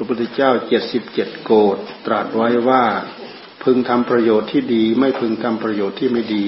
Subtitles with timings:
[0.00, 2.84] ระพุทธเจ้าเจ็ดสิบเจ็ดโกดตรัสไว้ว่า
[3.64, 6.46] พึงทำประโยชน์ที่ดี ไม่พึงทำประโยชน์ที่ไม่ดี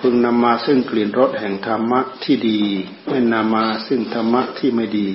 [0.00, 2.60] พึงนำมาซึ่งกลิ่นรสแห่งธรรมะที่ดี
[3.08, 5.08] ไม่นำมาซึ่งธรรมะที่ไม่ดี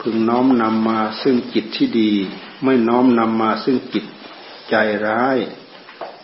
[0.00, 2.12] พึงน้อมนำมาซึ่งจิตที่ดี
[2.64, 4.04] ไม่น้อมนำมาซึ่งจิต
[4.70, 4.74] ใจ
[5.06, 5.38] ร้าย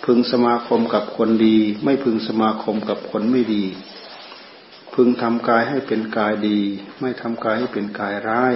[0.05, 3.65] พึงสมาคมกับคนดี ไม่พึงสมาคมกับคนไม่ดี
[4.95, 6.61] พึงทำกายให้เป็นกายดี
[7.01, 8.55] ไม่ทำกายให้เป็นกายร้าย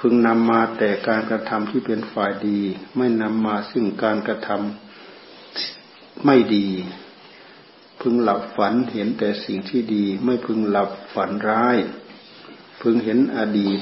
[0.00, 2.60] พึงนำมาแต่การกระทำที่เป็นฝ่ายดี
[2.96, 6.68] ไม่นำมาซึ่งการกระทำไม่ดี
[8.00, 11.76] พึงหลับฝันเห็นแต่สิ่งที่ดี ไม่พึงหลับฝันร้าย
[12.82, 13.80] พึงเห็นอดีต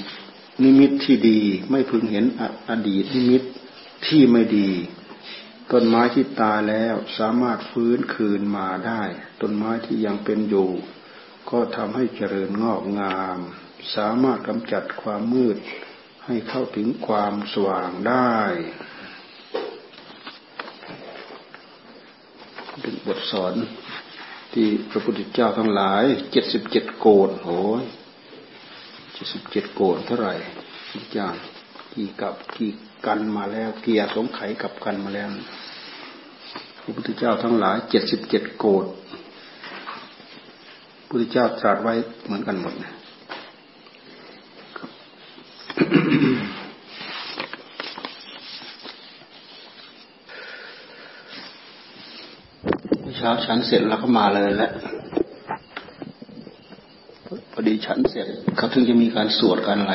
[0.63, 2.25] นิมิตที่ดี ไม่พึงเห็น
[2.71, 3.43] อดีตนิมิต
[4.07, 4.71] ที่ไม่ดี
[5.71, 9.03] ต้นไม้ที่ตายแล้วสามารถฟื้นคืนมาได้
[9.41, 10.71] ต้นไม้ที่ยังเป็นอยู่
[11.51, 13.39] ก็ทำให้เจริญงอกงาม
[13.95, 15.57] สามารถกำจัดความมืด
[16.27, 18.37] ให้เข้าถึงความสว่างได้
[22.81, 23.55] เป็นบทสอน
[24.53, 27.85] ที่พระพุทธเจ้าทั้งหลายเจ็ดสิบเจ็ดโกดโอ้ย
[29.15, 30.35] เจ็ดสิบเจ็ดโกดเท่าไหร่
[30.93, 31.35] ทุกอย่าง
[31.95, 32.73] กี่กับกี่
[33.07, 35.29] กันมาแล้ว เกียสงไขกับกันมาแล้ว
[36.83, 38.87] พระพุทธเจ้าทั้งหลายเจ็ดสิบเจ็ดโกด
[40.99, 42.93] พระพุทธเจ้าตรัสไว้เหมือนกันหมดนะ
[45.81, 54.73] เช้าฉันเสร็จแล้วก็มาเลยแหละ
[57.53, 59.95] พอดีฉันเสร็จเขาถึงจะมีการสวดกันอะไร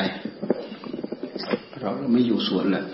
[1.80, 2.84] เราไม่อยู่สวดเลย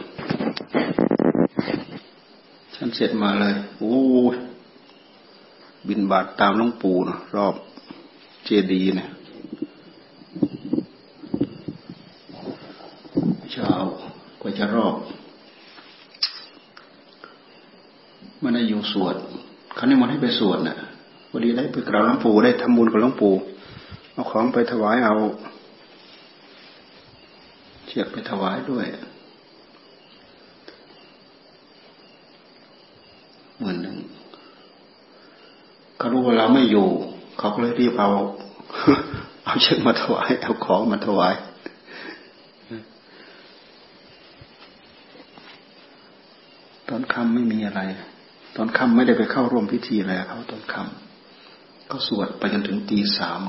[2.76, 3.96] ฉันเสร็จมาเลยโอ้
[5.88, 7.54] บินบาทตามหลวงปู่นะรอบ
[8.44, 9.08] เจดีเนี่ย
[13.54, 14.96] จะรอบ
[18.41, 19.14] ไม่ได้อยู่ สวด
[19.75, 20.76] เขานี่มันให้ไปสวดนะ่ะ
[21.30, 23.34] วันนี้ได้ไปกราบหลวงปู่ได้ทำบุญกับหลวงปู่
[24.12, 25.14] เอาของไปถวายเอา
[27.86, 28.86] เชือกไปถวายด้วย
[33.58, 33.97] เหมือนหนึ่ง
[35.98, 36.88] เขารู้ว่าเราไม่อยู่
[37.38, 38.10] เขาก็เลยรีบเอา
[39.44, 41.34] เอาเชือกมาถวายเอาของมาถวาย
[46.88, 47.81] ตอนค่ำไม่มีอะไร
[48.56, 53.40] ตอนค่ำไม่ได้ไปเข้าร่วมพิธีอะไรเขาตอนค่ำก็สวดไปจนถึงตีสาม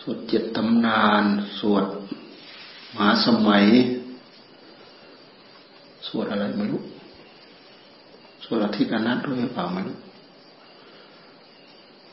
[0.00, 1.24] สวดเจ็ดตำนาน
[1.60, 1.84] สวด
[2.94, 3.64] มหาสมัย
[6.08, 6.82] สวดอะไรไม่รู้
[8.44, 9.96] สวดอาทิตย์อนัตด้วยเปล่าไม่รู้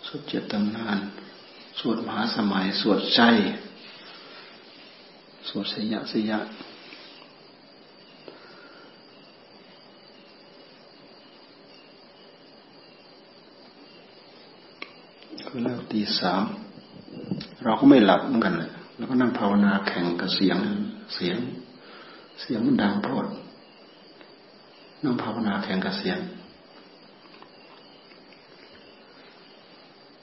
[0.07, 0.97] สวดเจ็ดตำนาน
[1.79, 3.22] สวดมหาสมัย สวดใจ
[5.49, 6.39] สวดสยะสยะ
[15.47, 16.44] คือเลิกตีสาม
[17.63, 20.57] เราก็ไม่หลับเหมือนกันเลยแล้วก็นั่งภาวนาแข่งกับเสียง
[21.16, 21.38] เสียง
[22.41, 23.25] เสียงมันดังโพด
[25.03, 26.18] นั่งภาวนาแข่งกับเสียง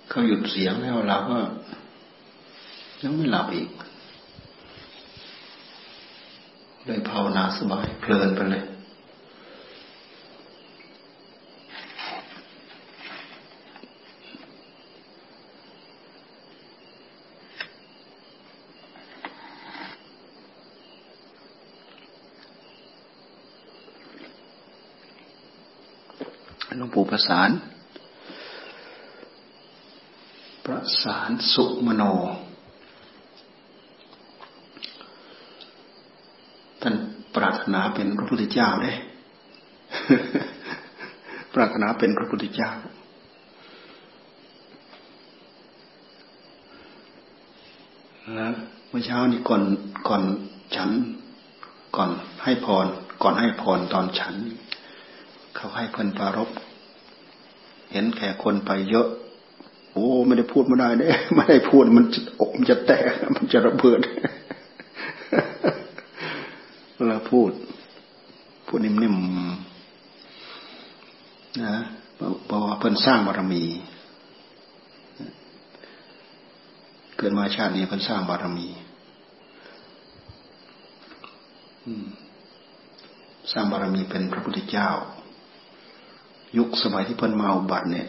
[0.08, 1.38] เขาหยุดเสียงแล้วเราก็
[3.02, 3.68] ยังไม่หลับอีก
[6.86, 8.64] เลยภาวนาสบายเพลินไปเลย
[27.14, 27.50] ประสาน
[30.64, 32.02] ประสานสุมโน
[36.82, 36.94] ท่าน
[37.34, 38.92] ปรารถนาเป็นพระพุทธเจ้าได้
[41.54, 42.70] ปรารถนาเป็นพระพุทธเจ้า
[48.34, 48.52] แล้ว
[48.88, 49.62] เมื่อเช้านี้ก่อน
[50.08, 50.22] ก่อน
[50.76, 50.90] ฉัน
[51.96, 52.10] ก่อน
[52.42, 52.86] ให้พร
[53.22, 54.34] ก่อนให้พรตอนฉัน
[55.56, 56.50] เขาให้เพิ่นปารบ
[57.92, 59.08] เห็นแขกคนไปเยอะ
[59.92, 62.04] โอ้ไม่ได้พูดไม่ได้เด้ไม่ได้พูดมัน
[62.40, 64.00] อกมันจะแตกมันจะระเบิด
[66.96, 67.50] เวลาพูด
[68.66, 69.22] พูดนิ่มๆ
[71.64, 71.76] นะ
[72.46, 73.64] เพราะว่าเพิ่นสร้างบารมี
[77.16, 78.68] เกิดมาชาตินี้เพิ่นสร้างบารมี
[83.52, 84.88] สร้างบารมีเป็นพระพุทธเจ้า
[86.58, 88.06] ยุคสมัยที่เพิ่นมาอุบัติเนี่ย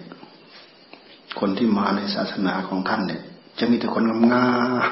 [1.40, 3.22] คนที่มาในศาสนาของท่านเนี่ย
[3.60, 4.04] จะมีแต่คน
[4.34, 4.48] งา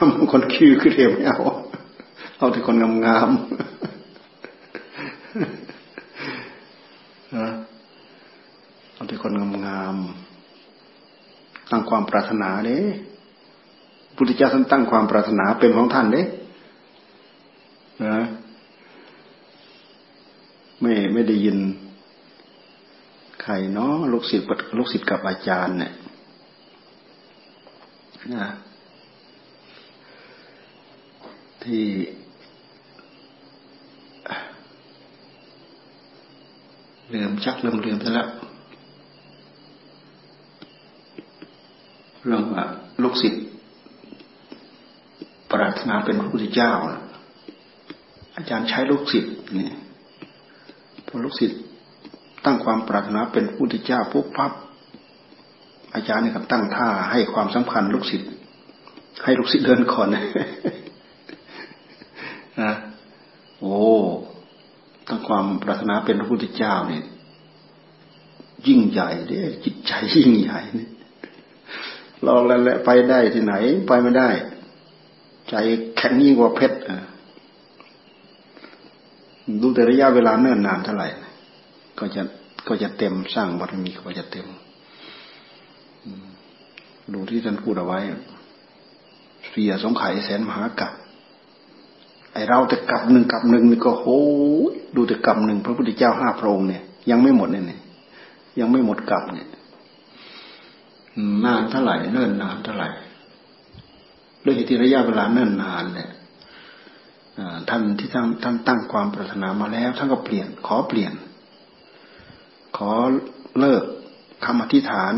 [0.05, 1.39] มๆคนคิ้วคือเรียบไม่เอา
[2.37, 2.75] เอาแต่คน
[3.05, 3.41] งามๆ
[8.93, 9.31] เอาแต่คน
[9.65, 12.79] งามๆตั้งความปรารถนาเด้
[14.15, 16.23] พุทธเจ้าท่านตั้งความปรารถนาเป็นของท่านเด้
[18.05, 18.17] นะ
[20.81, 21.57] ไม่ไม่ได้ยิน
[23.51, 25.93] รเนาะลูกศิษย์ลูกศิษย์กับอาจารย์เนี่ย
[28.33, 28.47] นะ
[31.63, 31.85] ที่
[37.13, 38.29] ลืมชักลืมลืมไปแล้ว
[42.25, 42.63] เรื่องว่า
[43.03, 43.43] ลูกศิษย์
[45.51, 46.71] ปรารถนาเป็นพระพุทธเจ้า
[48.35, 49.69] อาจารย์ใช้ลูกศิษย์นี่
[51.07, 51.59] พอลูกศิษย์
[52.45, 54.51] ตั้งความปรารถนาเป็นพุทธเจ้าปุ๊บปั๊บ
[55.93, 58.29] อาจารย์เนี่ยก็ตั้งท่าให้ความสำคัญลูกศิษย์
[59.23, 60.23] ให้ลูกศิษย์เดินก่อนนะ
[63.59, 63.77] โอ้
[65.07, 67.03] ตั้งความปรารถนาเป็นพระพุทธเจ้าเนี่ย
[68.67, 70.89] ยิ่งใหญ่เด้จิตใจยิ่งใหญ่เนี่ย
[72.25, 73.53] ลองแล้วแหละไปได้ที่ไหน
[73.87, 74.29] ไปไม่ได้
[75.49, 75.55] ใจ
[75.97, 76.77] แข็งยิ่งกว่าเพชร
[79.61, 81.07] ดูแต่ระยะเวลาเนิ่นนานเท่าไหร่
[82.01, 82.23] ก็จะ
[82.67, 84.47] ก็จะเต็มสร้างบารมีก็จะเต็ม
[87.13, 87.99] ดูที่ท่านพูดเอาไว้
[89.49, 90.93] เสียสงไข่แสนมหากัป
[92.33, 94.05] ไอเราแต่กับหนึ่งกับหนึ่งนี่ก็โห
[94.95, 97.65] ดูแต่กับหนึ่งพระพุทธเจ้าห้าพระองค์เนี่ยยังไม่หมดเนี่ย
[98.59, 99.47] ยังไม่หมดกับเนี่ย
[101.45, 102.89] นานเท่าไหร่เนิ่นนานเท่าไหร่
[104.43, 106.09] ด้วยที่ระยะเวลาเนิ่นนานเนี่ย
[107.69, 111.13] ท่านที่ท่านท่านตั้งความปรารถนามาแล้ว ท่านก็เปลี่ยน ขอเปลี่ยน
[112.89, 112.91] อ
[113.59, 113.83] เลิก
[114.45, 115.13] คำอธิษฐาน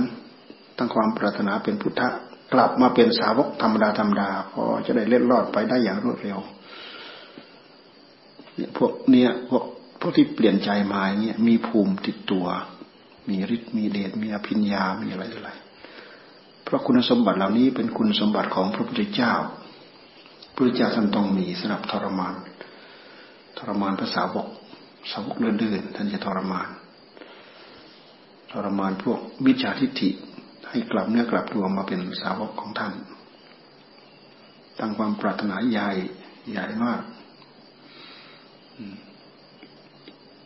[0.78, 2.10] ตั้งความปรารถนาเป็นพุทธะ
[2.54, 6.40] กลับมาเป็นสาวกธรรมดาธรรมดาพอจะได้เล็ดลอดไปได้อย่างรวดเร็ว
[8.56, 9.64] เนี่ยพวกเนี้ยพวก
[10.00, 12.46] พวกที่เปลี่ยนใจมาเนี่ยมีภูมิติดตัว
[13.30, 15.52] มีฤทธิ์มีเดชมีอภิญญามีอะไรอะไร
[16.64, 19.34] เพราะคุณสมบัติเหล่านี้เป็นคุณสมบัติของพระพุทธเจ้า
[20.46, 22.36] พระพุทธเจ้าท่านต้องมีสำหรับทรมาน
[23.58, 24.48] ทรมานภาษาวก
[25.12, 26.68] สาวกเดินๆท่านจะทรมาน
[28.54, 30.10] ทรมานพวกมิจฉาทิฏฐิ
[30.70, 32.94] ให้กลับเนื้อกลับตัวมาเป็นสาวกของท่าน
[34.80, 35.90] ตั้งความปรารถนาใหญ่
[36.52, 37.02] ใหญ่มาก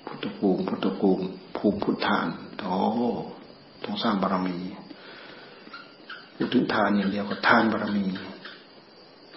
[0.06, 1.24] พุทธภูมิพุทธภูมิ
[1.58, 2.28] ภูมิพุทธาน
[2.60, 2.78] โอ้
[3.84, 4.58] ต้องสร้างบารมี
[6.36, 8.06] พูดถึงทานอย่างเดียวก็ทานบารมี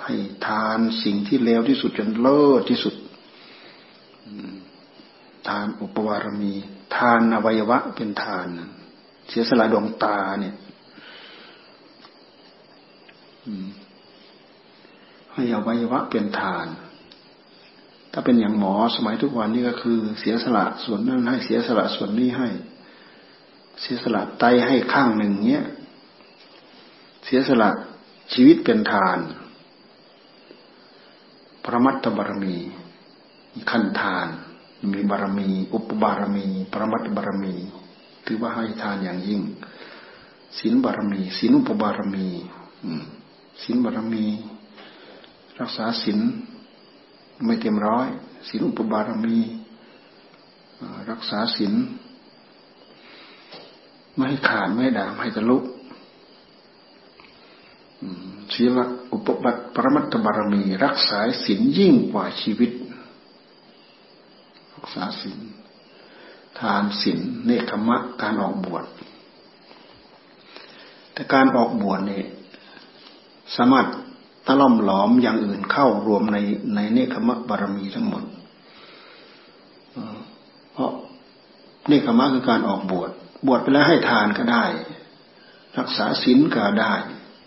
[0.03, 0.15] ให้
[0.47, 2.95] ทานสิ่งที่เลวที่สุดจนเลิศที่สุด
[5.49, 6.55] ทานอุปวารมี
[6.97, 8.47] ทานอวัยวะเป็นทาน
[9.29, 10.55] เสียสละดวงตาเนี่ย
[15.35, 16.67] ให้อวัยวะเป็นทาน
[18.13, 22.49] ถ้าเป็นอย่างหมอสมัยทุกวันนี้ก็คือ เสียสละส่วนนั้นให้เสียสละส่วนนี้ให้
[23.81, 25.65] เสียสละไตให้ข้างหนึ่งเนี้ย
[27.25, 27.71] เสียสละ
[28.33, 29.19] ชีวิตเป็นทาน
[31.65, 32.57] พระมัตตบารมี
[33.71, 34.27] ขั้นทาน
[34.93, 37.55] มีบารมี อุปบารมี ปรมัตตบารมี
[38.27, 39.41] ถือว่าให้ทานอย่างยิ่ง
[40.59, 42.27] ศีลบารมีศีลอุปบารมี
[43.63, 44.25] ศีลบารมี
[45.61, 46.19] รักษาศีล
[47.45, 48.09] ไม่เต็มร้อย
[48.49, 49.37] ศีลอุปบารมี
[51.11, 51.75] รักษาศีล
[54.17, 55.59] ไม่ขาดไม่ด่างให้ทะลุ
[58.55, 58.79] ศีล
[59.13, 62.71] อุปบัติปรมัตถบารมี รักษาศีลยิ่งกว่าชีวิต
[64.81, 65.39] รักษาศีล
[66.61, 68.85] ทานศีลเนคขมะการออกบวช
[71.13, 72.27] แต่การออกบวชเนี่ย
[73.57, 73.87] สามารถ
[74.47, 76.39] ตะล่อมหลอมอย่างอื่นเข้ารวมใน
[76.75, 78.23] ในเนคขมะบารมีทั้งหมด
[80.73, 80.93] เพราะ
[81.89, 83.11] เนคขมะคือการออกบวช
[83.47, 84.65] บวชไปแล้วให้ทานก็ได้
[85.79, 86.95] รักษาศีลก็ได้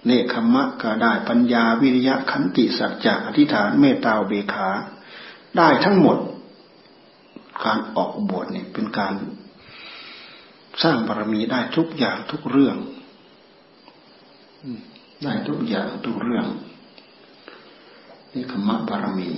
[0.05, 4.69] เนคขมะก็ได้ปัญญาวิริยะขันติสัจจะอธิษฐานเมตตาเบขา
[5.57, 6.17] ได้ทั้งหมด
[7.63, 9.13] การออกบวชเนี่ยเป็นการ
[10.83, 12.77] สร้างบารมีได้ทุกอย่างทุกเรื่อง
[15.23, 16.45] ได้ทุกอย่างทุกเรื่อง
[18.33, 19.29] นี่ขมบารมี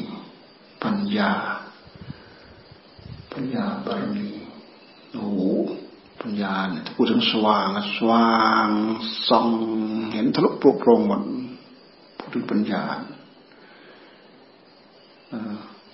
[0.83, 1.31] ปัญญา
[3.33, 4.27] ปัญญาบารมี
[5.13, 5.41] โอ้โห
[6.21, 8.33] ปัญญาเนี่ยถ้าพูดถึงสว่างสว่า
[8.65, 8.67] ง
[9.29, 9.47] ส่อง
[10.11, 11.21] เห็นทะลุโปร่งโปรงหมด
[12.17, 12.81] พูดถึงปัญญา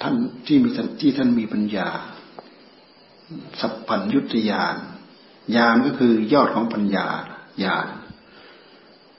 [0.02, 0.70] ท่านที่มี
[1.02, 1.88] ที่ท่านมีปัญญา
[3.60, 4.76] สัพพัญยุตยาน
[5.56, 7.08] ญาณก็คือยอดของปัญญา
[7.64, 7.88] ญาณ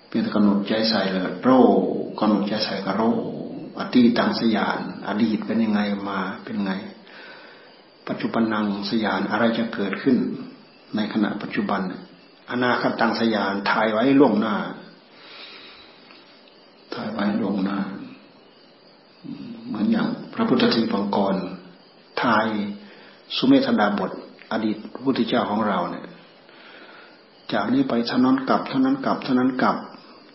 [0.09, 1.51] เป็นกำหนดใจใส่เลยโร
[2.21, 3.03] กำหนดใจใส่ก็โร
[3.79, 6.73] อดีตังสยาน อดีตเป็นยังไงมาเป็นไง
[8.09, 10.17] ปัจจุบันนังสยานอะไรจะเกิดขึ้น
[10.97, 11.81] ในขณะปัจจุบัน
[12.51, 14.57] อนาคตังสยานถ่ายไว้ล่วงหน้า
[16.95, 17.79] ถ่ายไว้ล่วงหน้า
[19.67, 21.37] เหมือนอย่าง พระพุทธทีปังกร
[22.23, 22.47] ทาย
[23.37, 24.11] สุเมธดาบท
[24.53, 26.05] อดีตพระพุทธเจ้าของเราเนี่ย
[27.53, 29.77] จากนี้ไปเท่านั้นกลับเท่านั้นกลับเท่านั้นกลับ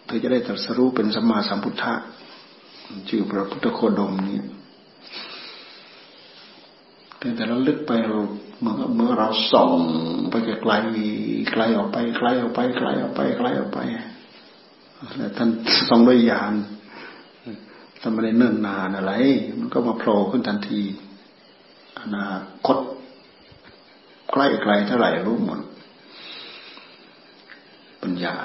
[0.06, 1.94] เธอจะได้ตรัสรู้เป็นสัมมาสัมพุทธะ
[3.10, 4.40] ชื่อพระพุทธโคดมนี้
[7.18, 8.20] แต่แต่เราลึกไปเรา
[8.62, 9.72] เมื่อเมื่อเราส่อง
[10.30, 10.54] ไปไกล
[11.52, 13.80] ไกลออกไปไกลออกไปไกลออกไปไกลออกไป
[15.18, 15.50] แล้วท่าน
[15.90, 16.54] ส่องด้วยญาณ
[18.02, 19.14] ทำไรเนิ่นนานอะไร
[19.60, 20.82] มันก็มาโผล่ขึ้นทันที
[22.02, 22.28] อนา
[22.66, 22.78] คต
[24.32, 25.60] ใกล้ไกลเท่าไหร่รู้หมด
[28.04, 28.36] ปัญญา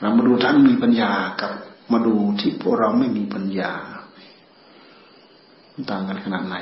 [0.00, 1.52] เรามาดูท่านมีปัญญากับ
[1.92, 3.72] มาดูที่พวกเราไม่มีปัญญา
[5.90, 6.56] ต่างกันขนาดไหน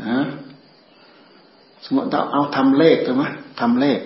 [0.00, 0.26] นะ
[1.84, 3.24] สมมติเราเอาทำเลขใช่ไหม
[3.60, 4.00] ทำเลข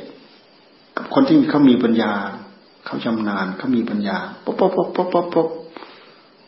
[0.97, 2.13] กับคนที่เขามีปัญญา
[2.87, 5.49] เขาชำนาญเขามีปัญญาป๊บป๊บป๊บป๊บป๊บป๊บ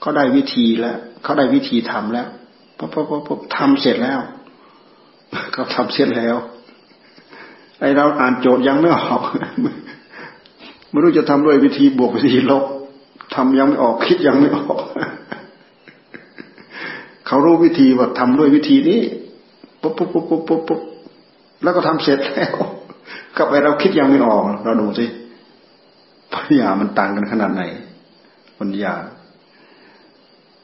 [0.00, 2.28] เขาได้วิธีแล้วเขาได้วิธีทำแล้ว
[2.78, 4.20] ปุ๊บปุ๊บปุ๊บป๊บทำเสร็จแล้ว
[5.52, 6.36] เขาทำเสร็จแล้ว
[7.80, 9.22] ไอเราอ่านโจทย์ยังไม่ออก
[10.90, 12.64] ไม่รู้จะทำด้วยวิธีบวกวิธีลบ
[13.34, 14.78] ทำยังไม่ออกคิดยังไม่ออก
[17.26, 19.00] เขารู้วิธีว่าทำด้วยวิธีนี้
[19.80, 20.80] ปุ๊บปุ๊บปุ๊บปุ๊บปุ๊บปุ๊บ
[21.62, 22.54] แล้วก็ทำเสร็จแล้ว
[23.36, 25.06] กับไปเราคิดยังไม่ออก เราดูสิ
[26.32, 27.62] ปัญญามันต่างกันขนาดไหน
[28.58, 28.94] ปัญญา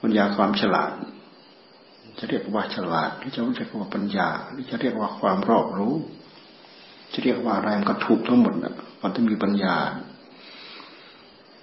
[0.02, 0.90] ปัญญาความฉลาด
[2.18, 5.94] จะเรียกว่าฉลาดหรือจะเรียกว่าปัญญาหรือจะเรียกว่าความรอบรู้
[7.12, 9.76] จะเรียกว่าอะไรมันก็ถูกทั้งหมดนะมันต้องมีปัญญา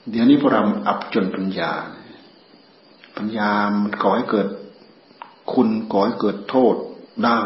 [0.10, 1.72] เดี๋ยวนี้พวกเราอับจนปัญญา
[3.17, 3.50] ปัญญา
[3.84, 4.48] มันก่อให้เกิด
[5.53, 6.75] คุณก่อให้เกิดโทษ
[7.25, 7.41] ได้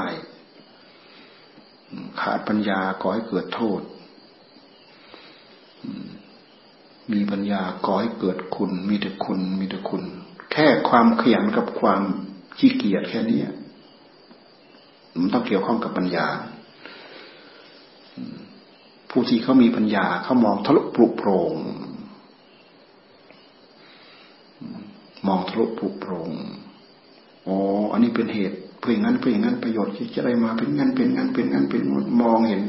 [2.20, 3.82] ขาดปัญญาก่อให้เกิดโทษ
[7.12, 10.04] มีปัญญาก่อให้เกิดคุณ มีแต่คุณ มีแต่คุณ
[10.52, 12.02] แค่ความขยันกับความ
[12.58, 13.40] ขี้เกียจแค่นี้
[15.20, 16.28] มันต้องเกี่ยวข้องกับปัญญา
[19.10, 21.56] ผู้ที่เขามีปัญญาเขามองทะลุปลุกโปร่ง
[25.28, 26.32] มองทะลุปลุกโปร่ง
[27.48, 27.56] อ๋อ
[27.92, 31.82] อันนี้เป็นเหตุเพื่องั้นเพื่องั้นประโยชน์ที่จะได้มาเป็นงั้นเป็นงั้นเป็นงั้นเป็น
[32.22, 32.64] มองเห็น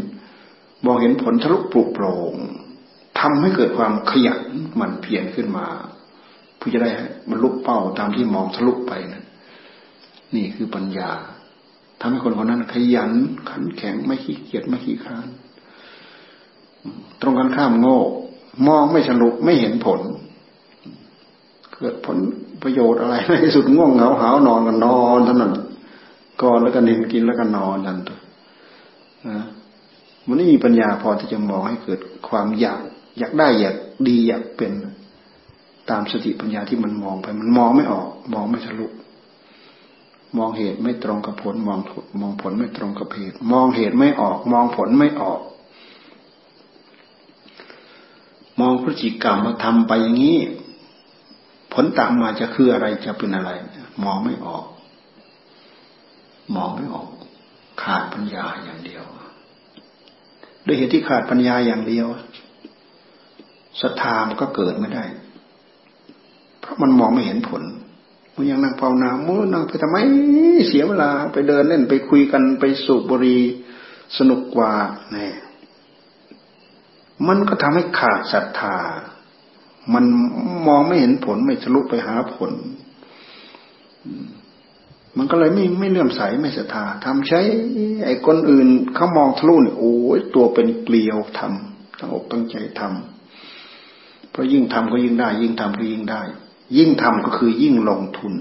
[0.86, 2.34] มองเห็นผลทะลุปลุกโปร่ง
[3.20, 4.42] ทำให้เกิดความขยัน
[4.80, 5.66] มันเพียรขึ้นมา
[6.56, 6.90] เพื่อจะได้
[7.28, 9.22] มันลุกเป้าตามที่มองทะลุไปนะ
[10.34, 11.10] นี่คือปัญญา
[12.00, 13.12] ทำให้คนคนนั้นขยัน
[13.50, 15.26] ขันแข็งไม่ขี้เกียจไม่ขี้ค้าน
[17.20, 17.98] ตรงกันข้ามโง่
[18.66, 20.00] มองไม่สรุปไม่เห็นผล
[21.74, 22.16] เกิดผล
[22.62, 25.52] ประโยชน์อะไรในที่สุดง่วงเหงาหาวนอนกันนอนเท่านั้น
[26.42, 28.18] ก่อนแล้วก็นินกินแล้วก็นอนนั่นตัว
[29.28, 29.44] นะ
[30.26, 32.80] มันไม่มีปัญญาพอที่จะมองให้เกิดความอยาก
[33.18, 33.76] อยากได้อยาก
[34.08, 34.72] ดีอยากเป็น
[35.90, 38.86] ตามสติปัญญาที่มันมองไป มันมองไม่ออก มองไม่ทะลุ
[40.38, 41.78] มองเหตุไม่ตรงกับผลมอง
[42.20, 45.40] มองผลไม่ตรงกับเหตุ มองเหตุไม่ออก มองผลไม่ออก
[48.60, 50.38] มองพฤติกรรมมาทำไปอย่างนี้
[51.72, 53.50] ผลตามมาจะคืออะไรจะเป็นอะไร
[54.04, 54.64] มองไม่ออก
[56.54, 57.08] มองไม่ออก
[57.82, 59.04] ขาดปัญญาอย่างเดียว
[60.66, 62.06] ด้วยเหตุที่ขาดปัญญาอย่างเดียว
[63.80, 65.04] ศรัทธามันก็เกิดไม่ได้
[66.60, 67.62] เพราะมันมองไม่เห็นผล
[68.38, 69.96] มันยังนั่งภาวนามือนั่งไปทำไม
[70.68, 73.42] เสียเวลาไปเดินเล่นไปคุยกันไปสูบบุหรี่
[74.16, 74.72] สนุกกว่า
[75.12, 75.34] เนี่ย
[77.28, 78.76] มันก็ทำให้ขาดศรัทธา
[79.94, 80.04] มัน
[80.66, 82.52] มองไม่เห็นผลไม่ทะลุไปหาผล
[85.16, 87.40] มันก็เลยไม่ไม่เลื่อมใสไม่ศรัทธาทำใช้
[88.04, 96.22] ไอ้คนอื่นเขามองทะลุเนี่ยโอ้ยตัวเป็นเกลียวทำตั้งอกตั้งใจทำเพราะยิ่งทำก็ยิ่งได้ ยิ่งทำก็ยิ่งได้
[96.76, 98.34] ยิ่งทำก็คือยิ่งลงทุน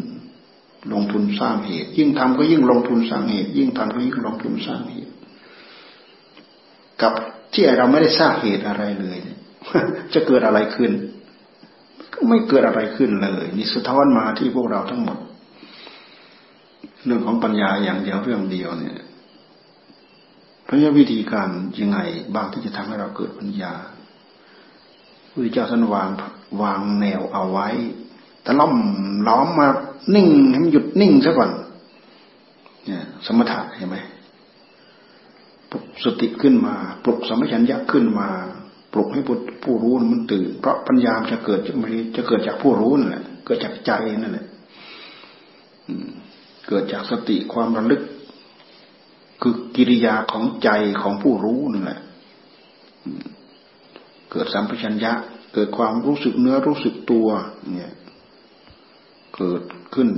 [0.94, 5.12] ลงทุนสร้างเหตุ ยิ่งทำก็ยิ่งลงทุนสร้างเหตุ ยิ่งทำก็ยิ่งลงทุนสร้างเหตุ
[7.02, 7.14] กับ
[7.54, 9.18] ที่เราไม่ได้สร้างเหตุอะไรเลย
[10.14, 10.92] จะเกิดอะไรขึ้น
[12.14, 15.18] ก็ไม่เกิดอะไรขึ้นเลยนี่สะท้อนมาที่พวกเราทั้งหมด
[17.06, 18.96] เรื่องของปัญญาอย่างเดียวเรื่องเดียวเนี่ย
[20.68, 22.00] พระยาวิธีการยังไง
[22.36, 23.74] บางที่จะทำให้เราเกิดปัญญา
[25.32, 26.10] พระเจ้าท่านวาง
[26.62, 27.70] วางแนวเอาไว้
[28.46, 28.74] แต่ล้อม
[29.28, 29.68] ล้อมมา
[30.16, 31.50] นิ่งให้มันหยุดนิ่งซะก่อน
[32.86, 33.98] เนี่ยสมถะเห็นไหม
[35.70, 38.30] ปลุกสติขึ้นมา ปลุกสมัชัญญะขึ้นมา
[38.94, 39.22] ปลุกให้
[39.64, 44.46] ผู้รู้มันตื่น เพราะปัญญาจะเกิดจะไม่จะเกิดจากผู้รู้นั่นแหละเกิดจากใจนั่นแหละ
[46.68, 48.02] เกิดจากสติความระลึก
[49.42, 50.70] คือกิริยาของใจ
[51.02, 52.00] ของผู้รู้นั่นแหละ
[54.32, 55.14] เกิดสัมปชัญญะ
[55.54, 57.28] เกิดความรู้สึกเนื้อรู้สึกตัว
[57.72, 57.94] เนี่ย
[59.36, 59.64] เกิด
[59.94, 60.10] ขึ้น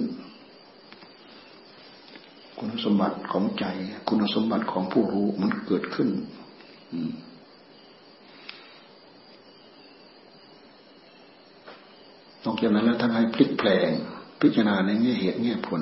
[2.58, 3.66] คุณสมบัติของใจ
[4.08, 6.10] คุณสมบัติของผู้รู้มันเกิดขึ้น
[12.44, 13.90] นอกจากนั้นแล้วท่านให้พลิกแปลง
[14.42, 15.82] พิจารณาในแง่เหตุแง่ผล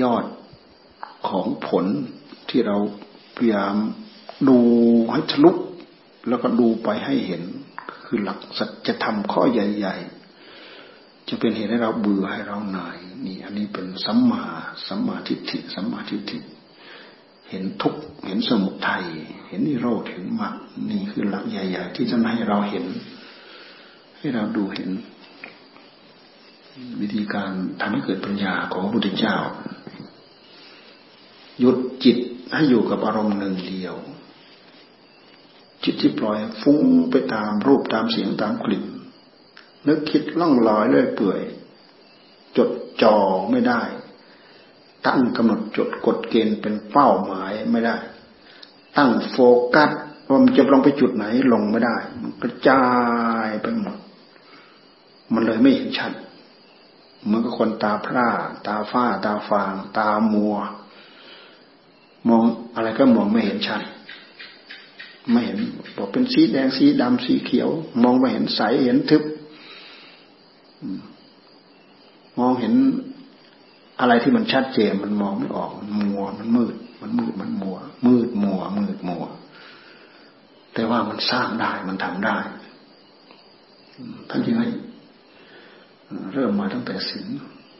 [0.00, 0.24] ยอด
[1.28, 1.84] ของผล
[2.48, 2.76] ที่เรา
[3.36, 3.74] พยายาม
[4.48, 4.58] ดู
[5.12, 5.52] ให้ทะลุ
[6.28, 7.42] แล้วก็ดูไปให้เห็น
[8.04, 10.19] คือหลักสัจธรรมข้อใหญ่ ๆ
[11.30, 12.96] จะเป็นเหตุให้เราเบื่อให้เราหน่าย
[13.26, 14.44] นี่ อันนี้เป็นสัมมา
[14.86, 16.38] สัมมาทิฏฐิสัมมาทิฏฐิ
[17.50, 17.94] เห็นทุก
[18.26, 19.04] เห็นสมุทัย
[19.48, 20.54] เห็นนิโรธเห็นมรรค
[20.90, 22.84] นี่คือหลักใหญ่ ๆ ที่จะให้เราเห็น
[24.18, 24.90] ให้เราดูเห็น
[27.00, 29.36] วิธีการทำให้เกิดปัญญาของพระพุทธเจ้า
[31.58, 32.18] หยุดจิต
[32.54, 33.96] ให้อยู่กับอารมณ์หนึ่งเดียว
[35.84, 38.84] จิตที่ปล่อยฟุ้งไปตามรูปตามเสียงตามกลิ่น
[39.86, 41.40] นึกคิดล่องลอยเรื่อยเปื่อย
[42.56, 42.70] จด
[43.02, 43.16] จ่อ
[43.50, 43.82] ไม่ได้
[45.06, 47.96] ตั้งกำหนดจดกฎเกณฑ์เป็นเป้าหมายไม่ได้
[48.96, 49.36] ตั้งโฟ
[49.74, 49.90] กัส
[50.28, 52.82] ว่ามันจะลงไปจุดไหนลงไม่ได้ มันกระจา
[53.46, 53.96] ยไปหมด
[55.32, 56.12] มันเลยไม่เห็นชัด
[57.24, 58.28] เหมือนกับคนตาพร่า
[58.66, 60.56] ตาฝ้า ตาฟาง ตามัว
[62.28, 62.42] มอง
[62.74, 63.82] อะไรก็มองไม่เห็นชัด
[65.30, 65.58] ไม่เห็น
[65.96, 67.70] บอกเป็นสีแดงสีดำสีเขียว
[68.02, 69.22] มองไม่เห็นใสเห็นทึบ
[72.38, 72.74] มองเห็น
[74.00, 79.24] อะไรที่มันชัดเจนมันมองไม่ออกมันมัวมันมืด มันมืดมันมัว มืดมัว มืดมัว
[80.74, 82.36] แต่ว่ามันสร้างได้มันทำได้
[84.30, 84.62] ท่านยังไง
[86.32, 87.26] เริ่มมาตั้งแต่ศีล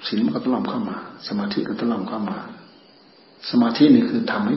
[0.06, 0.96] ศีลมันก็ต้องล่ำเข้ามา
[1.28, 2.38] สมาธิก็ต้องล่ำเข้ามา
[3.50, 4.56] สมาธินี่คือทำให้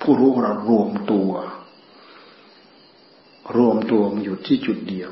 [0.00, 1.30] ผู้รู้ของเรารวมตัว
[3.56, 5.10] รวมตัวมาอยู่ที่จุดเดียว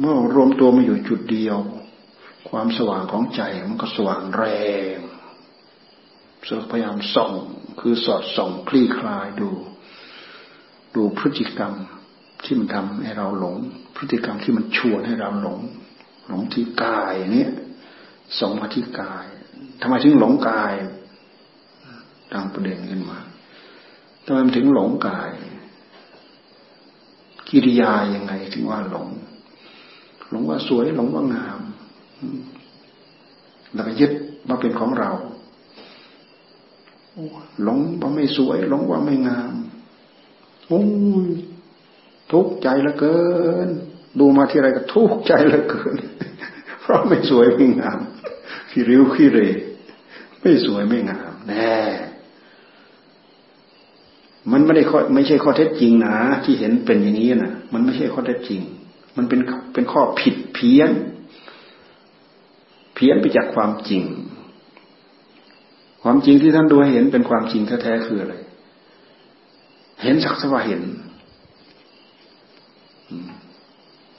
[0.00, 1.58] เมื่อรวมตัวมาอยู่จุดเดียว
[2.48, 4.44] ความสว่างของใจมันก็สว่างแร
[4.96, 4.98] ง
[6.70, 7.32] พยายามส่อง
[7.80, 9.50] คือสอดส่องคลี่คลายดู
[10.94, 11.74] ดูพฤติกรรม
[12.44, 13.56] ที่มันทำให้เราหลง
[13.96, 15.60] พฤติกรรมที่มันชวนให้เราหลง
[16.28, 17.50] หลงที่กายเนี่ย
[18.38, 19.26] ส่องมาที่กาย
[19.80, 20.74] ทำไมถึงหลงกาย
[22.32, 23.18] ตั้งประเด็นขึ้นมา
[24.24, 25.30] ทำไมมันถึงหลงกาย
[27.48, 29.08] กิริยายังไงถึงว่าหลง
[30.30, 31.60] หลงว่าสวยหลงว่างาม
[33.74, 34.12] แล้วก็ยึด
[34.48, 35.10] ว่าเป็นของเรา
[37.62, 39.52] หลงว่าไม่สวย หลงว่าไม่งาม
[40.68, 40.82] โอ้
[41.28, 41.30] ย
[42.32, 43.18] ทุกข์ใจเหลือเกิ
[43.66, 43.68] น
[44.18, 45.96] ดูมาที่ไรก็ทุกข์ใจเหลือเกิน
[46.80, 48.00] เพราะไม่สวยไม่งาม
[48.70, 49.38] ขี้ริ้วขี้เร
[50.40, 51.76] ไม่สวยไม่งามแน่
[54.52, 56.14] มันไม่ได้ข้อไม่ใช่ข้อเท็จจริงนะ
[56.44, 58.62] ที่เห็นเป็นอย่างนี้นะมันไม่ใช่ข้อเท็จจริง
[59.18, 59.40] มันเป็น
[59.74, 60.90] เป็นข้อผิดเพี้ยน
[62.94, 64.04] เพี้ยนไปจากความจริง
[66.02, 68.34] ความจริงที่ท่านดูเห็นเป็นความจริงแท้ๆคืออะไร
[70.02, 70.82] เห็นสักสว่าเห็น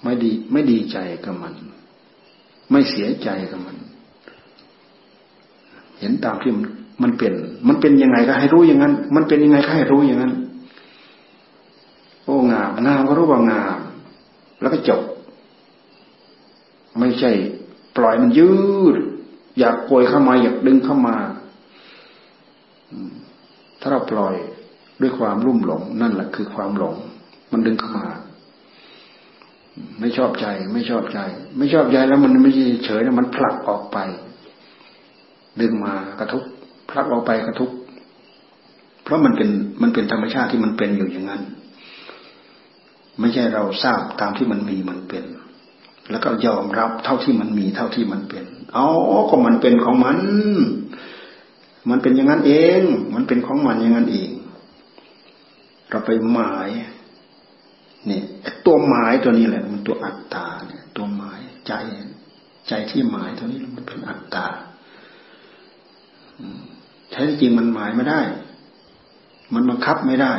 [0.04, 1.54] ไม่ดี ไม่ดีใจกับมัน
[2.72, 3.78] ไม่เสียใจกับมัน
[6.00, 6.64] เห็นตามที่มัน
[7.04, 7.34] มันเป็น
[7.68, 10.34] มันเป็นยังไงก็ให้รู้อย่างนั้น มันเป็นยังไงก็ให้รู้อย่างนั้น
[12.24, 13.79] โอ้งามงามก็รู้ว่างาม
[14.62, 15.02] แล้วก็จบ
[17.00, 17.32] ไม่ใช่
[17.98, 18.52] ปล่อยมันยื
[18.94, 18.96] ด
[19.60, 21.16] อยากโกยเข้ามา อยากดึงเข้ามา
[23.80, 24.36] ถ้าเราปล่อย
[25.02, 26.96] ด้วยความรุ่มหลง นั่นแหละคือความหลง
[27.52, 28.08] มันดึงเข้ามา
[30.00, 31.20] ไม่ชอบใจ ไม่ชอบใจ
[31.58, 32.52] ไม่ชอบใจแล้วมันไม่
[32.86, 33.98] เฉยนะมันผลักออกไป
[35.62, 36.44] ดึงมากระทุก
[36.90, 37.72] พลักออกไปกระทุก
[39.04, 39.50] เพราะมันเป็น
[39.82, 41.42] มันเป็นธรรมชาติที่มันเป็นอยู่อย่างนั้น
[43.20, 45.24] ไม่ใช่เราทราบตามที่มันมีมันเป็น
[46.10, 48.86] แล้วก็ยอมรับเท่าที่มันมีเท่าที่มันเป็นอ๋อ
[49.30, 50.20] ก็มันเป็นของมัน
[51.90, 52.82] มันเป็นอย่างนั้นเอง
[53.16, 54.30] มันเป็นของมันอย่างนั้นเอง
[55.90, 56.70] เราไปหมาย
[58.06, 58.24] เนี่ย
[58.66, 61.74] ตัวหมายตัวนี้แหละมันตัวอัตตาเนี่ยตัวหมายใจ
[62.68, 64.46] ใจที่หมายตัวนี้มันเป็นอัตตา
[67.12, 68.22] แท้จริงมันหมายไม่ได้
[69.54, 70.34] มันบังคับไม่ได้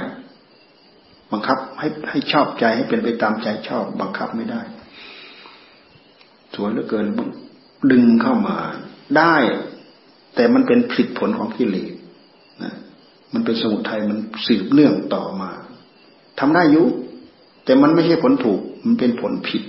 [1.33, 4.61] บังคับให้ให้ชอบใจให้เป็นไปตามใจชอบ บังคับไม่ได้
[6.55, 7.07] สวยเหลือเกิน
[7.93, 8.59] ดึงเข้ามา
[9.19, 9.37] ได้
[10.35, 11.93] แต่มันเป็นผลิตผลของกิเลส
[12.63, 12.75] นะ
[13.33, 15.51] มันเป็นสมุทัยมันสืบเนื่องต่อมา
[16.39, 16.83] ทำได้ยุ
[17.65, 19.63] แต่มันไม่ใช่ผลถูก มันเป็นผลผิด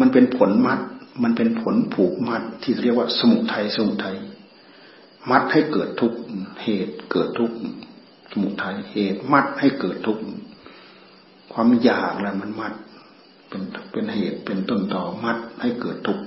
[0.00, 0.80] มันเป็นผลมัด
[1.22, 4.16] มันเป็นผลผูกมัด ที่เรียกว่าสมุทัยสมุทัย
[5.30, 6.12] มัดให้เกิดทุก
[6.62, 7.50] เหตุเกิดทุก
[8.30, 10.22] สมุทัยเหตุมัดให้เกิดทุกข์
[11.52, 12.74] ความอยากแล้วมันมัด
[13.48, 13.62] เป็น
[13.92, 16.24] เป็นเหตุเป็นต้นต่อมัดให้เกิดทุกข์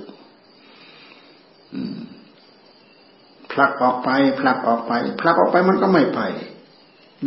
[3.50, 4.10] ผลักออกไป
[4.40, 6.20] ผลักออกไปผลักออกไปมันก็ไม่ไป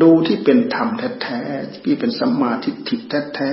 [0.02, 0.88] ดูที่เป็นธรรม
[1.22, 2.96] แท้ๆที่เป็นสัมมาทิฏฐิ
[3.36, 3.52] แท้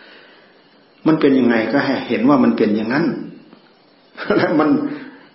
[0.00, 3.06] ๆมันเป็นยังไงก็ให้เห็นว่ามันเป็นอย่างนั้น
[4.36, 4.70] แล้วมัน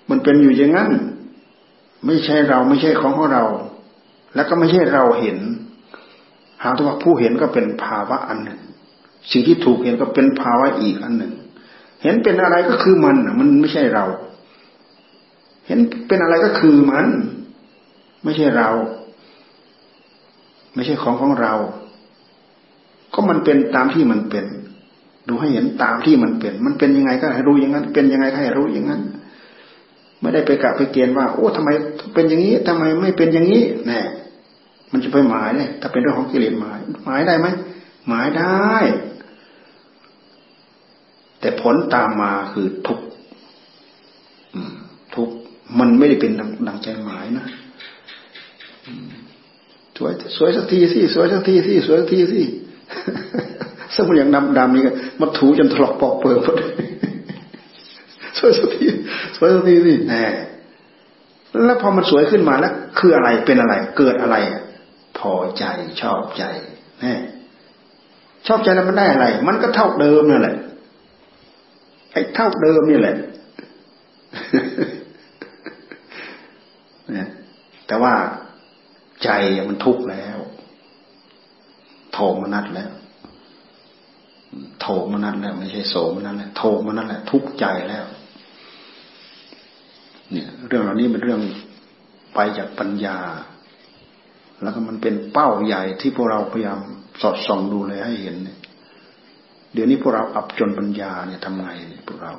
[0.09, 0.91] มันเป็นอยู่อย่างนั้น
[2.05, 3.45] ไม่ใช่เราไม่ใช่ของของเรา
[4.35, 5.37] แล้วก็ไม่ใช่เราเห็น
[6.63, 8.59] หากว่าผู้เห็นก็เป็นภาวะอันหนึ่ง
[9.31, 11.33] สิ่งที่ถูกเห็นก็เป็นภาวะอีกอันหนึ่ง
[12.03, 14.05] เห็นเป็นอะไรก็คือมันมันไม่ใช่เรา
[15.67, 17.07] เห็นเป็นอะไรก็คือมัน
[18.23, 18.69] ไม่ใช่เรา
[20.75, 21.53] ไม่ใช่ของของเรา
[23.13, 24.45] ก็มันเป็นตามที่มันเป็น
[25.27, 29.01] ดูให้เห็นตามที่มันเป็น มันเป็นยังไงก็ให้รู้อย่างนั้น เป็นยังไงก็ให้รู้อย่างนั้น
[30.19, 31.69] ไม่ได้ไปกะไปเกณฑ์ว่า โอ้ทำไม
[32.13, 34.01] เป็นอย่างนี้ทำไมไม่เป็นอย่างนี้แน่
[34.91, 37.47] มันจะไปหมายเนี่ยถ้าเป็นเรื่องของกิเลสหมาย หมายได้ไหม
[38.07, 38.73] หมายได้
[41.39, 42.99] แต่ผลตามมาคือทุก
[45.15, 45.29] ทุก
[45.79, 46.31] มันไม่ได้เป็น
[46.67, 47.45] ดังใจหมายนะ
[49.97, 52.41] สวยสวยสักทีสิสวยสักทีสิสวยสักทีสิ
[53.95, 54.83] สมุนอย่างดำดำนี่
[55.21, 56.57] มาถูจนถลอกปอกเปิดหมด
[58.39, 58.85] สวยสักที
[59.35, 60.13] สวยสักทีสิแหม
[61.65, 64.35] แล้วพอมันสวยขึ้นมาแล้ว คืออะไรเป็นอะไร เกิดอะไร
[65.21, 65.65] พอใจ
[66.01, 66.43] ชอบใจ
[67.03, 67.15] น่
[68.47, 70.57] ชอบใจแล้วมันได้อะไร มันก็เท่าเดิมนั่นแหละ
[72.11, 73.15] ไอ้เท่าเดิมนี่แหละ
[77.13, 77.27] เนี่ย
[77.87, 78.13] แต่ว่า
[79.23, 79.29] ใจ
[79.69, 80.37] มันทุกข์แล้ว
[82.13, 82.91] โทมนัดแล้ว
[84.81, 88.05] โทมนันแล้ว ไม่ใช่โสมนันแหละโทมนันแหละทุกข์ใจแล้ว
[90.31, 91.41] เนี่ย เรื่องเหล่านี้เป็นเรื่อง
[92.33, 93.17] ไปจากปัญญา
[94.61, 96.79] แล้วก็มันเป็นเป้าใหญ่ที่พวกเราพยายาม
[97.21, 98.57] สอดส่องดูเลยให้เห็นเนี่ย
[99.73, 101.69] เดี๋ยวนี้พวกเราอับจนปัญญาเนี่ยทำไง
[102.07, 102.33] พวกเรา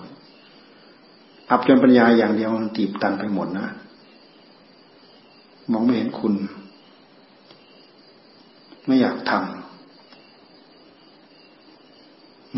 [1.51, 3.67] อับจนปัญญาอย่างเดียวมันตีบตันไปหมดนะ
[5.73, 6.35] มองไม่เห็นคุณ
[8.87, 9.43] ไม่อยากทำ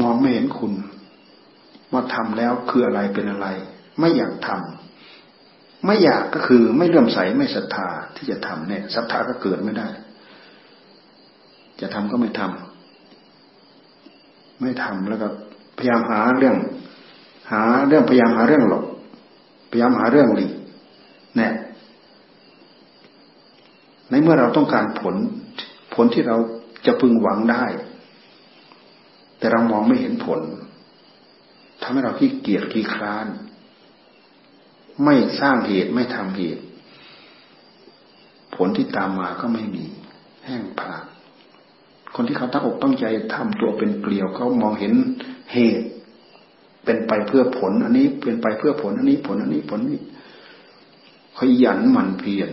[0.00, 0.72] มองไม่เห็นคุณ
[1.92, 3.46] ว่าทำแล้วคืออะไรเป็นอะไร
[3.98, 4.58] ไม่อยากทำ
[5.86, 9.88] ไม่อยากก็คือไม่เลื่อมใสไม่ศรัทธาที่จะทำเนี่ยศรัทธาก็เกิดไม่ได้
[11.80, 15.28] จะทำก็ไม่ทำไม่ทำแล้วก็
[15.78, 16.56] พยายามหาเรื่อง
[17.52, 18.84] หาเรื่องพยายามหาเรื่องหลบ
[19.70, 20.54] พยายามหาเรื่องหลีก
[21.36, 21.52] เนี่ย
[24.10, 25.14] ในเมื่อเราต้องการผล
[25.94, 26.36] ผลที่เรา
[26.86, 27.64] จะพึงหวังได้
[29.38, 30.40] แต่เรามองไม่เห็นผล
[31.82, 33.26] ทำให้เราขี้เกียจขี้คร้าน
[35.04, 36.62] ไม่สร้างเหตุไม่ทำเหตุ
[38.54, 39.84] ผลที่ตามมาก็ไม่มี
[40.44, 41.02] แห้งผาก
[42.14, 43.04] คนที่เขาตั้งอกตั้งใจ
[43.34, 44.94] ทำตัวเป็นเกลียวเขามองเห็น
[45.52, 45.86] เหตุ
[46.84, 50.00] เป็นไปเพื่อผล อันนี้เป็นไปเพื่อผล อันนี้ผลอันนี้ผลนี้
[51.38, 52.50] ขยันหมั่นเพียร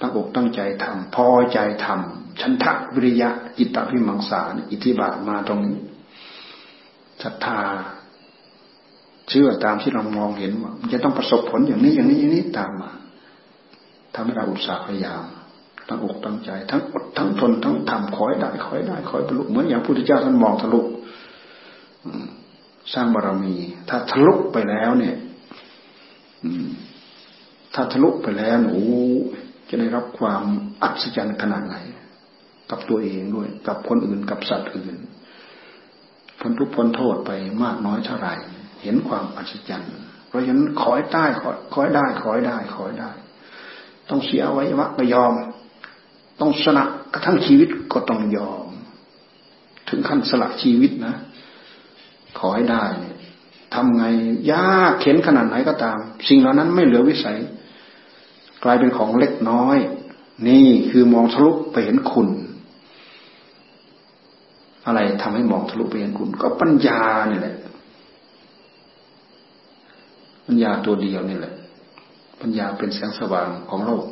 [0.00, 4.40] ตั้งอกตั้งใจทำพอใจทำชันทะวิริยะจิตตพิมังสา
[4.70, 5.76] อิทธิบาทมาตรงนี้
[7.22, 7.60] ศรัทธา
[9.28, 12.90] เชื่อตามที่เรามองเห็นว่ามันจะต้องประสบผลอย่างนี้อย่างนี้อย่างนี้ตามมา
[14.14, 15.24] ทำให้เราอุตสาห์พยายาม
[15.88, 20.80] ตั้งอกตั้งใจ ทั้งอดทั้งทนทั้งทำคอยได้คอยได้คอยบรรลุเหมือนอย่างพระพุทธเจ้าท่านมองทะลุ
[22.94, 23.54] สร้างบารมี
[23.88, 25.16] ถ้าทะลุไปแล้วเนี่ย
[27.74, 28.88] ถ้าทะลุไปแล้วโอ้
[29.68, 30.42] จะได้รับความ
[30.82, 31.76] อัศจรรย์ขนาดไหน
[32.70, 34.96] กับตัวเองด้วย กับคนอื่นกับสัตว์อื่น
[36.40, 37.30] พ้นทุกพ้นโทษไป
[37.62, 38.34] มากน้อยเท่าไหร่
[38.84, 39.94] เห็นความอัศจรรย์
[40.28, 43.10] เพราะฉะนั้นขอยได้ขอขอยได้ขอยได้ขอยได้
[44.10, 45.32] ต้องเสียไว้วะก็ยอม
[46.40, 48.68] ต้องสละกระทั่งชีวิตก็ต้องยอม
[49.88, 51.14] ถึงขั้นสละชีวิตนะ
[52.38, 53.16] ขอให้ได้เนี่ย
[53.74, 54.04] ทำไง
[54.52, 57.38] ยากเข็นขนาดไหนก็ตาม สิ่งเหล่านั้นไม่เหลือวิสัย
[58.64, 59.78] กลายเป็นของเล็กน้อย
[60.48, 62.28] นี่คือมองทะลุไปเห็นคุณ
[64.86, 67.56] อะไรทำให้มองทะลุไปเห็นคุณ ก็ปัญญานี่แหละ
[70.46, 71.54] ปัญญาตัวเดียวนี่แหละ
[72.40, 74.04] ปัญญาเป็นแสงสว่างของโลก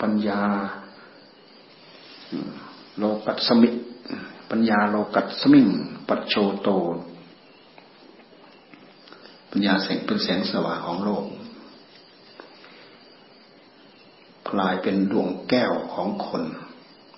[0.00, 0.40] ปัญญา
[2.98, 3.68] โลกัตสมิ
[4.50, 5.68] ปัญญาโลกัตสมิง
[6.08, 6.68] ปัจโชโต
[9.50, 11.24] ปัญญาแสงเป็นแสงสว่างของโลก
[14.50, 16.44] กลายเป็นดวงแก้วของคน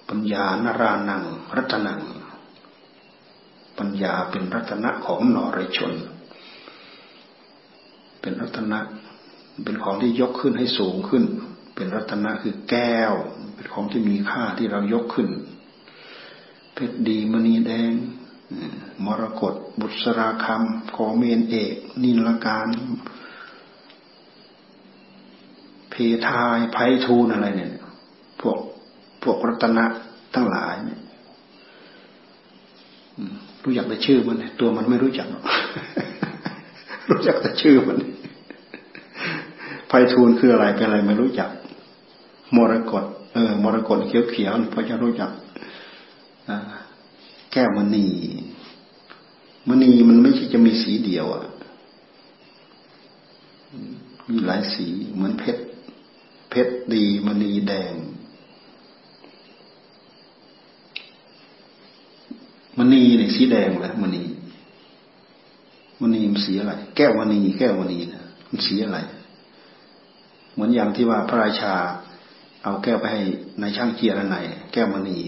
[0.09, 1.23] ปัญญานารานัง
[1.57, 2.01] รัตนัง
[3.79, 5.93] ปัญญาเป็นรัตนะของนรชน
[8.23, 8.81] เป็นรัตนะ
[9.65, 11.25] เป็นของที่ยกขึ้นให้สูงขึ้น
[11.75, 13.13] เป็นรัตนะคือแก้ว
[13.55, 15.29] เป็นของที่มีค่าที่เรายกขึ้น
[16.75, 17.93] เพชรดีมณีแดง
[19.05, 22.69] มรกตบุษราคำขอเมนเอกนินลการ
[25.91, 25.95] เพ
[26.29, 27.73] ทายไพทูนอะไรเนี่ย
[28.41, 28.59] พวก
[29.23, 29.85] พวกรัตนะ
[30.35, 31.01] ทั้งหลายเนี่ย
[33.63, 37.99] รู้จักแต่ชื่อมันตัวมันไม่รู้จักู้จักแต่ชื่อมัน
[39.89, 41.51] ไพทูลคืออะไรเป็นอะไรไม่รู้จัก
[42.57, 45.31] มรกตเออ มรกตเขียวเขียวพอจะรู้จัก
[47.53, 48.07] แก้วมณี
[49.69, 51.45] มณีมันไม่ใช่จะมีสีเดียว อะ
[54.29, 55.63] มีหลายสีเหมือนเพชร
[56.51, 57.95] เพชรดีมณีแดง
[62.79, 64.23] มณีเนี่ยสีแดงแหละมณี
[66.03, 68.99] มณีมันสีอะไร แก้วมณีแก้วมณีนะมันสีอะไร
[70.53, 71.75] เหมือนอย่างที่ว่าพระราชา
[72.63, 73.23] เอาแก้วไปให้
[73.61, 74.37] ในช่างเจียระไหน
[74.73, 75.19] แก้วมณี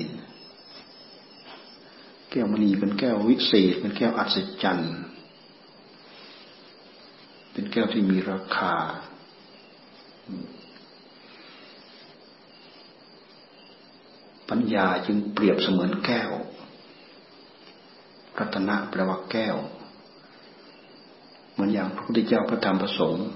[2.30, 4.94] แก้วมณีเป็นแก้ววิเศษ เป็นแก้วอัศจรรย์
[7.52, 8.74] เป็นแก้วที่มีราคา
[14.48, 16.30] ปัญญาจึงเปรียบเสมือนแก้ว
[18.38, 19.56] รัตนะแปลว่าแก้ว
[21.54, 23.26] เหมือนอย่างพระพุทธเจ้าพระธรรมพระสงฆ์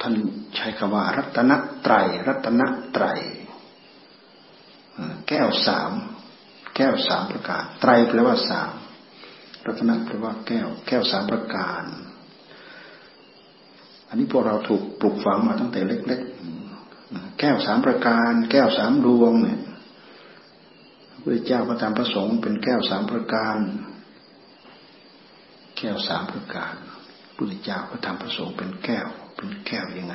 [0.00, 0.12] ท่าน
[0.56, 1.94] ใช้คำว่า รัตนไตร
[2.28, 2.62] รัตน
[2.92, 3.06] ไตร
[5.28, 5.92] แก้วสาม
[6.76, 8.72] แก้วสามประการไตรแปลว่าสาม
[9.66, 11.84] รัตนแปลว่าแก้ว แก้วสามประการ
[14.08, 19.60] อันนี้พวกเราถูกปลูกฝังมาตั้งแต่เล็กๆแก้วสามประการ แก้วสามดวงเนี่ย
[21.20, 23.58] พระเจ้าพระธรรมพระสงฆ์เป็นแก้วสามประการ
[25.78, 26.74] แก้วสามประการ
[27.36, 30.14] พุทธเจ้าพระธรรมพระสงฆ์เป็นแก้ว เป็นแก้วยังไง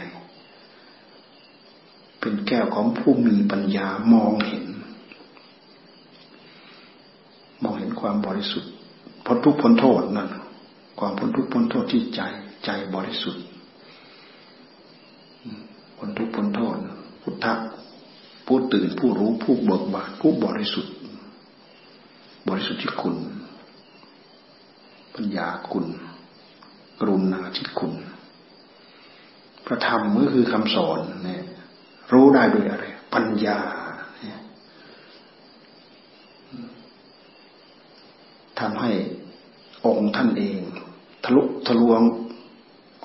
[2.19, 4.65] เป็นแก้วของผู้มีปัญญามองเห็น
[7.63, 8.71] มองเห็นความบริสุทธิ์
[9.25, 10.29] พ้นทุกข์พ้นโทษนั่น
[10.99, 12.21] ความพ้นทุกข์พ้นโทษที่ใจ
[12.65, 13.43] ใจบริสุทธิ์
[15.97, 16.75] พ้นทุกข์พ้นโทษ
[17.21, 17.53] พุทธะ
[18.45, 20.93] ผู้ตื่นผู้รู้ผู้เบิกบานผู้บริสุทธิ์
[22.47, 23.15] บริสุทธิ์ที่คุณ
[25.13, 25.85] ปัญญาคุณ
[26.99, 27.93] กรุณาธิคุณ
[29.65, 31.43] พระธรรมก็คือคำสอนเนี่ย
[32.13, 33.59] รู้ได้ด้วยอะไร ปัญญา
[38.59, 38.91] ทำให้
[39.85, 40.59] องค์ท่านเอง
[41.23, 42.01] ทะลุทะลวง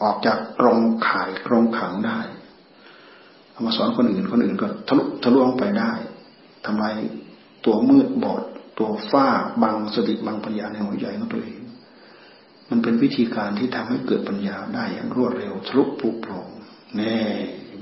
[0.03, 2.21] ออกจากกรงข่ายกรงขังได้
[3.51, 5.93] เอามาสอนคนอื่นคนอื่นก็ทะลุทะลวงไปได้
[6.67, 6.95] ทำลาย
[7.65, 8.43] ตัวมืดบอด
[8.79, 9.27] ตัวฝ้า
[9.63, 11.64] บังสติบังปัญญาในหัวใจของตัวเอง
[12.71, 16.49] มันเป็นวิธีการที่ทำให้เกิดปัญญาได้อย่างรวดเร็วทะลุปุโปร่ง
[16.97, 17.17] แน่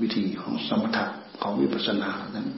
[0.01, 1.05] วิธีของสมถะ
[1.41, 2.49] ของวิปัสสนานั้น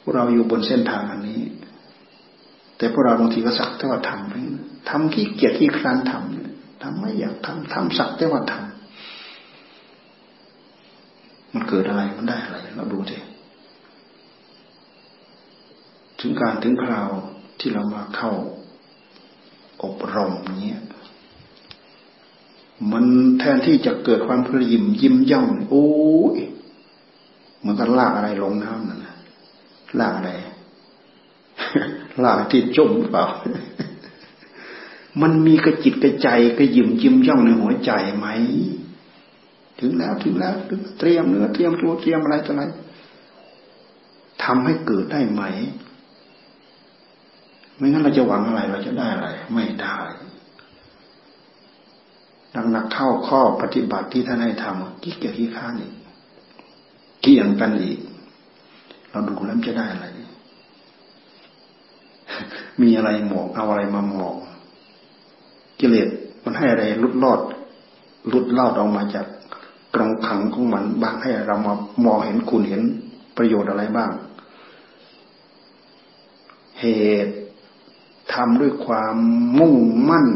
[0.00, 1.40] พวกเราอยู่บนเส้นทางอันนี้
[2.76, 8.62] แต่พวกเราบางทีก็สักแต่ว่าทำทำขี้เกียจขี้คร้านทำทำไม่อยากทำทำสักแต่ว่าทำ
[11.52, 13.18] มันเกิดอะไรมันได้อะไรเราดูสิ
[16.20, 17.10] ถึงการถึงคราว
[17.60, 18.32] ที่เรามาเข้า
[19.82, 20.80] อบรมเนี้ย
[22.92, 23.04] มัน
[23.38, 25.88] แทนที่จะเกิดความพริมยิ้มย่องโอ้
[26.36, 26.38] ย
[27.64, 29.16] มันก็ลากอะไรลงน้ำนั่นนะ
[30.00, 30.30] ลากอะไร
[32.24, 33.24] ลากที่จมเปล่า
[35.20, 38.26] มันมีกระจิตกระใจกระยิมยิ้มย่องในหัวใจไหม
[39.80, 40.54] ถึงแล้วถึงแล้ว
[40.98, 42.62] เตรียมเนื้อเตรียมตัวเตรียมอะไรต่ออะไร
[44.44, 45.42] ทำให้เกิดได้ไหม
[47.78, 49.98] ไม่งั้นเราจะหวังอะไรเราจะได้อะไร ไม่ได้
[52.54, 55.92] ดังนักเข้าข้อปฏิบัติที่ท่านให้ทำกี่เกี่ยวกี่ข้านอีก
[57.24, 57.98] กี่ยงกันอีก
[59.10, 60.06] เราดูแล้วจะได้อะไร
[62.82, 64.36] มีอะไรหมองเอาอะไรมาหมอง
[65.80, 66.08] กิเลส
[66.44, 67.40] มันให้อะไรลุดลอด
[68.32, 69.26] ลุดลอดออกมาจาก
[69.94, 72.82] กรงขังของมันบ้างให้เรามามองเห็นคุณเห็น
[73.36, 74.10] ประโยชน์อะไรบ้าง
[76.80, 76.86] เห
[77.26, 77.34] ตุ
[78.34, 79.16] ทำด้วยความ
[79.58, 79.76] มุ่ง
[80.10, 80.28] มั่น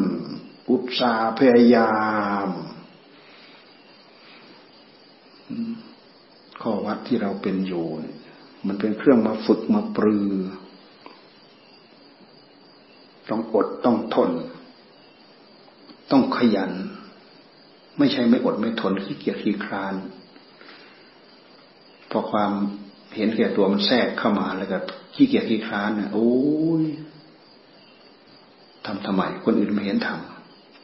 [0.70, 1.94] อุตสาห์พยายา
[2.46, 2.48] ม
[6.62, 7.86] ข้อวัดที่เราเป็นอยู่
[8.66, 10.32] มันเป็นเครื่องมาฝึกมาปรือ
[13.30, 14.30] ต้องอดต้องทน
[16.10, 16.72] ต้องขยัน
[17.98, 19.94] ไม่ใช่ไม่อดไม่ทนขี้เกียจขี้คลาน
[22.10, 22.52] พอความ
[23.16, 24.78] เห็นแก่ตัวมันแทรกเข้ามาแล้วก็
[25.14, 26.30] ขี้เกียจขี้คลานเนี่ยโอ้
[26.82, 26.84] ย
[28.86, 30.08] ทำทำไม คนอื่นไม่เห็นท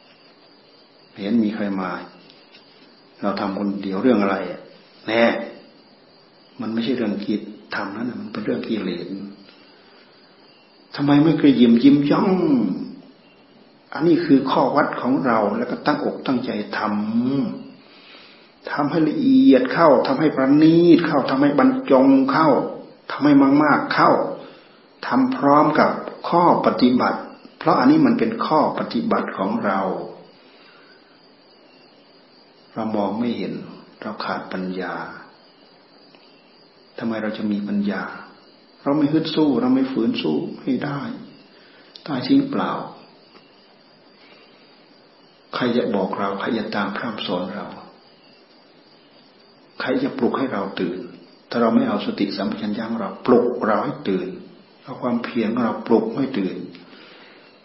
[0.01, 1.89] ำเห็นมีใครมา
[3.21, 4.37] เราทำคนเดียวเรื่องอะไร
[5.07, 5.23] แน่
[6.61, 7.41] มันไม่ใช่เรื่องกิจ
[7.75, 9.05] ทำนั้นมันเป็นเรื่องกิเลส
[10.95, 12.29] ทำไมไม่เคยยิ้มยิ้มย่อง
[13.93, 22.49] อันนี้คือข้อวัดของเรา แล้วก็ตั้งอกตั้งใจทำทำให้ละเอียดเข้าทำให้ประณีตเข้าทำให้บรรจงเข้า
[23.11, 23.33] ทำให้
[23.63, 24.11] มากๆเข้า
[25.07, 25.89] ทำพร้อมกับ
[26.29, 27.19] ข้อปฏิบัติ
[27.59, 29.79] เพราะอันนี้มันเป็นข้อปฏิบัติของเรา
[32.73, 33.53] เรามองไม่เห็น
[34.01, 34.95] เราขาดปัญญา
[36.97, 38.03] ทำไมเราจะมีปัญญา
[38.83, 41.01] เราไม่ฮึดสู้ เราไม่ฝืนสู้ให้ได้
[42.07, 42.71] ตายทิ้งเปล่า
[45.55, 47.67] ใครจะบอกเรา ใครจะตามพร่ำสอนเรา
[49.81, 50.99] ใครจะปลุกให้เราตื่น
[51.49, 54.27] ถ้าเราไม่เอาสติสัมปชัญญะเราปลุกเราให้ตื่น
[54.83, 56.55] เอาความเพียรของเราปลุกให้ตื่น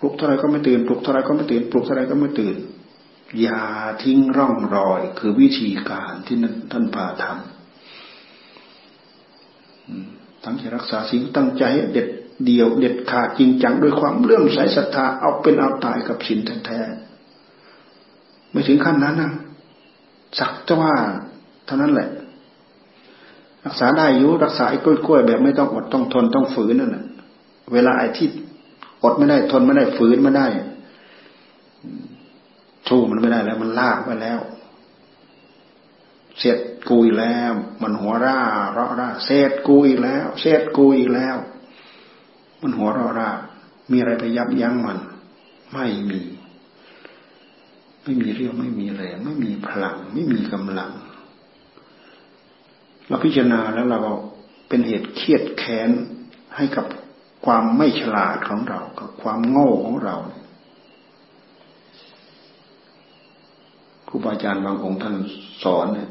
[0.04, 2.56] ลุกเท่าไรก็ไม่ตื่นปลุกเท่าไรก็ไม่ตื่นปลุกเท่าไรก็ไม่ตื่น
[3.40, 3.62] อย่า
[4.02, 6.36] ทิ้งร่องรอย คือวิธีการที่
[6.72, 7.34] ท่านพาทำ
[10.44, 12.08] ตั้งใจรักษาสิ่งตั้งใจเด็ด
[12.46, 19.32] เดียวเด็ดขาดจริงจังด้วยความเลื่อมใสศรัทธาเอาเป็นเอาตายกับสิ่งแท้ๆไม่ถึงขั้นนั้นนะ
[20.38, 20.94] สักจะว่า
[21.66, 22.08] เท่านั้นแหละ
[23.66, 27.04] รักษาได้อยู่รักษาไอ้กล้วยๆแบบไม่ต้องอดต้องทนต้องฝืนนั่นแหละ
[27.72, 28.28] เวลาไอ้ที่
[29.04, 30.46] อดไม่ได้ทนไม่ได้ฝืนไม่ได้
[32.88, 34.40] สู้มันไม่ได้แล้ว มันลากไปแล้ว
[36.38, 38.40] เสร็จกูอีกแล้ว มันหัวร่า
[38.72, 41.36] เราะร่าเสร็จกูอีกแล้ว เสร็จกูอีกแล้ว
[42.62, 43.30] มันหัวเราะร่า
[43.90, 44.98] มีอะไรไปยับยั้งมัน
[45.72, 46.20] ไม่มี
[48.02, 50.92] ไม่มีเรี่ยวไม่มีแรงไม่มีพลัง ไม่มีกำลัง
[53.08, 54.00] เราพิจารณาแล้วเรา
[54.68, 55.90] เป็นเหตุเครียดแค้น
[56.56, 56.86] ให้กับ
[57.44, 60.16] ความไม่ฉลาดของเรา กับความโง่ของเรา
[64.08, 65.14] ครูบาอาจารย์บางองค์ท่าน
[65.62, 66.10] สอนเนี่ย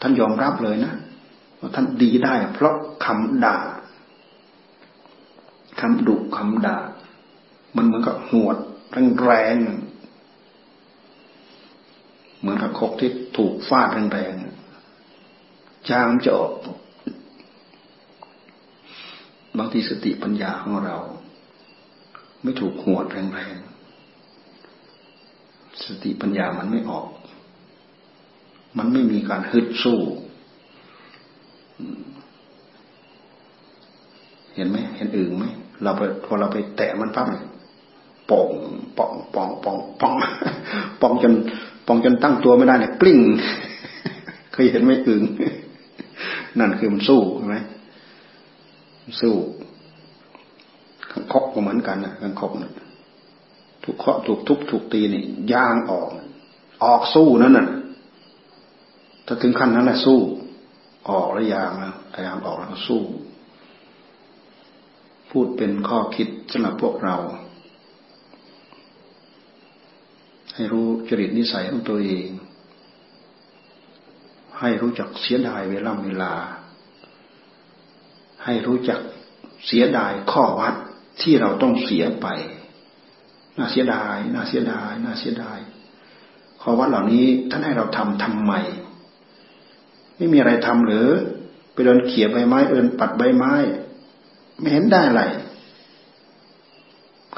[0.00, 0.94] ท่านยอมรับเลยนะ
[1.58, 3.58] ว่าท่านดีได้ เพราะคำด่า
[5.80, 6.78] คำดุคำด่า
[7.76, 8.56] มันเหมือนกับหวด
[9.24, 9.62] แรงๆ
[12.38, 16.52] เหมือนกับคกที่ถูกฟาดแรงๆจางจะออก
[19.58, 20.96] บางทีสติปัญญาของเรา
[22.42, 27.08] ไม่ถูกหวดแรงๆ สติปัญญามันไม่ออก
[28.78, 29.98] มันไม่มีการฮึดสู้
[34.54, 35.44] เห็นไหม เห็นอื่นไหม
[35.82, 37.26] เราไปพอเราไปแตะมันปั๊บ
[38.30, 38.50] ป่อง
[38.98, 40.14] ป่องป่องป่องป่อง
[41.00, 41.34] ป่องจน
[41.86, 43.20] ป่องจนตั้งตัวไม่ได้เนี่ยกลิ้ง
[44.52, 45.22] เคยเห็นไหมอึ่ง
[46.58, 47.56] นั่นคือมันสู้ใช่ไหม
[49.20, 49.34] สู้
[51.10, 52.72] ขังคกก็เหมือนกันนะขังคกนะ
[53.82, 56.08] ถูกเคาะถูกทุบถูกตีนี่ย่างออก
[56.84, 57.68] ออกสู้นั่นน่ะ
[59.26, 60.18] ถ้าถึงขั้นนั้นแหละสู้
[61.10, 63.02] ออกแล้วยางแล้วพยายามออกแล้วสู้
[65.30, 67.16] พูดเป็นข้อคิดสำหรับพวกเรา
[70.54, 72.28] ให้รู้จริตนิสัยของตัวเอง
[74.60, 76.32] ให้รู้จักเสียดายเวลาเวลา
[78.44, 79.00] ให้รู้จัก
[79.66, 80.74] เสียดายข้อวัด
[81.22, 82.26] ที่เราต้องเสียไป
[83.56, 85.58] น่าเสียดาย น่าเสียดาย น่าเสียดาย
[86.62, 88.52] ข้อวัดเหล่านี้ท่านให้เราทำทำไม
[90.16, 91.06] ไม่มีอะไรทำหรือ
[91.72, 93.54] ไปเดินเขี่ยใบไม้เดินปัดใบไม้
[94.58, 95.22] ไม่เห็นได้อะไร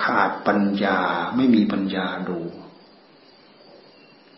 [0.02, 0.98] ขาดปัญญา
[1.36, 2.38] ไม่มีปัญญาดู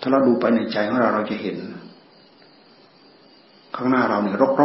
[0.00, 1.56] ถ้าเราดูไปในใจของเราเราจะเห็น
[3.74, 4.62] ข้างหน้าเราเนี่ยรกร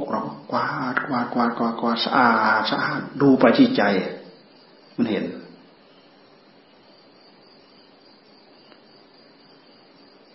[0.00, 0.20] กเรา
[0.50, 3.82] กวาดกวาดกวาดกวาดกวาดสะอาดสะอาดดูไปที่ใจ
[4.96, 5.24] มันเห็น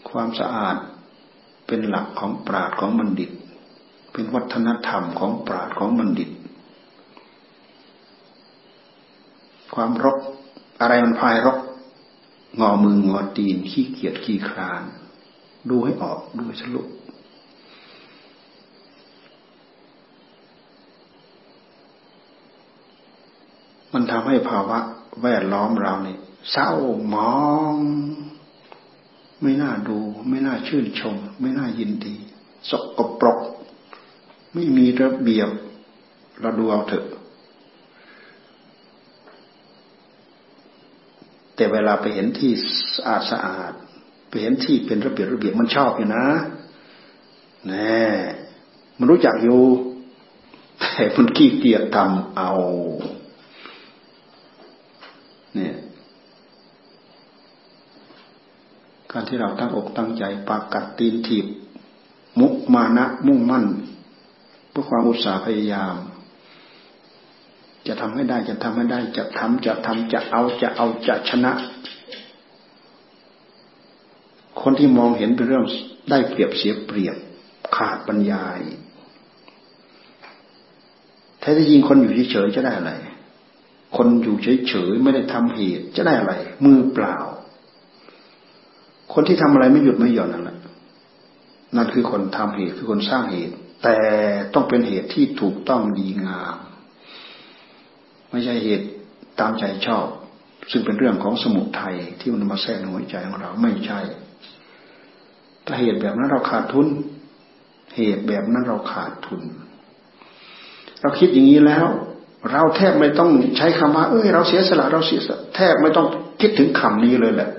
[0.10, 0.76] ความสะอาด
[1.68, 3.32] เป็นหลักของปราดของบัณฑิต
[4.14, 6.30] เป็นวัฒนธรรมของปราดของบัณฑิต
[9.76, 10.18] ความรก
[10.82, 11.58] อะไรมันพายรก
[12.60, 14.82] งอมืองอตีนขี้เกียจขี้คลาน
[15.70, 16.82] ดูให้ออกดูให้ฉลุ
[23.94, 24.80] มันทำให้ภาวะ
[25.22, 26.20] แวดล้อมเราเนี่ย
[26.52, 26.72] เศร้า
[27.14, 27.36] มอ
[27.74, 27.76] ง
[29.42, 32.16] ไม่น่าดู ไม่น่าชื่นชม ไม่น่ายินดี
[32.70, 33.40] สกปรก
[34.54, 35.50] ไม่มีระเบียบ
[36.40, 37.06] เราดูเอาเถอะ
[41.56, 42.52] แต่เวลาไปเห็นที่
[42.96, 43.74] สะอาดสะอาด
[44.30, 46.26] ไปเห็นที่เป็นระเบียบระเบียบมันชอบอยู่นะ
[47.68, 48.02] แน่
[48.98, 49.62] มันรู้จักอยู่
[50.80, 52.52] แต่มันขี้เกียจทำเอา
[55.56, 55.76] เนี่ย
[59.12, 61.46] การที่เราตั้งอกตั้งใจปากกัดตีนถีบ
[62.40, 63.66] มุกมานะมุ่งมั่น
[64.70, 65.96] เพื่อความอุตสาห์พยายาม
[67.88, 71.52] จะทำให้ได้จะทำให้ได้จะทำจะทำจะเอาจะเอาจะชนะ
[74.62, 75.66] คนที่มองเห็นเป็นเรื่อง
[76.10, 77.16] ได้เปรียบเสียเปรียบ
[77.76, 78.44] ขาดปัญญา
[81.40, 82.92] แท้ที่จริงคนอยู่เฉยๆจะได้อะไร
[83.96, 84.36] คนอยู่
[84.68, 86.34] เฉยๆไม่ได้ทำเหตุจะได้อะไร
[86.66, 87.18] มือเปล่า
[89.14, 90.58] คนที่ทำอะไรไม่หยุดไม่หย่อนนั่นแหละ
[91.76, 93.98] นั่นคือคนทำเหตุคือคนสร้างเหตุ แต่
[94.54, 96.58] ต้องเป็นเหตุที่ถูกต้องดีงาม
[98.32, 98.88] ไม่ใช่เหตุ
[99.40, 100.06] ตามใจชอบ
[100.72, 104.00] ซึ่งเป็นเรื่องของสมุทัยที่มันมาแทรกในหัวใจของเราไม่ใช่
[105.66, 106.88] ถ้าเหตุแบบนั้นเราขาดทุน
[107.98, 109.42] เหตุแบบนั้นเราขาดทุน
[111.02, 111.88] เราคิดอย่างนี้แล้ว
[112.52, 116.08] เราแทบไม่ต้องใช้คำว่าเอ้ย เราเสียสละเราเสียสละแทบไม่ต้อง
[116.42, 117.50] คิดถึงคำนี้เลยแหละ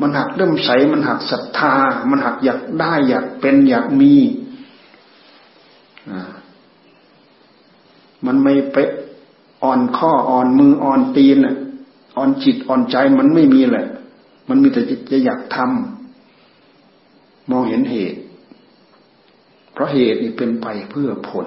[0.00, 1.74] มันหักเริ่มใสมันหักศรัทธา
[2.10, 4.14] มันหักอยากได้อยากเป็นอยากมี
[8.26, 8.76] มันไม่ไป
[9.62, 11.36] อ่อนข้ออ่อนมืออ่อนตีน
[12.16, 13.86] อ่อนจิตอ่อนใจมันไม่มีแหละ
[14.48, 18.20] มันมีแต่จะอยากทำมองเห็นเหตุ
[19.72, 21.46] เพราะเหตุนี่เป็นไปเพื่อผล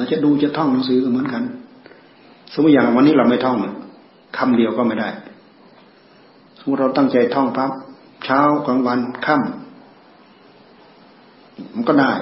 [0.00, 1.42] เราจะดูจะท่องหนังสือเหมือนกัน
[2.52, 3.56] สมมติอย่างวันนี้เราไม่ท่อง
[4.38, 5.08] คำเดียวก็ไม่ได้
[6.58, 7.70] สมมติเราตั้งใจท่องปั๊บ
[8.24, 9.40] เช้ากลางวันค่ำ
[11.74, 12.12] มันก็ได้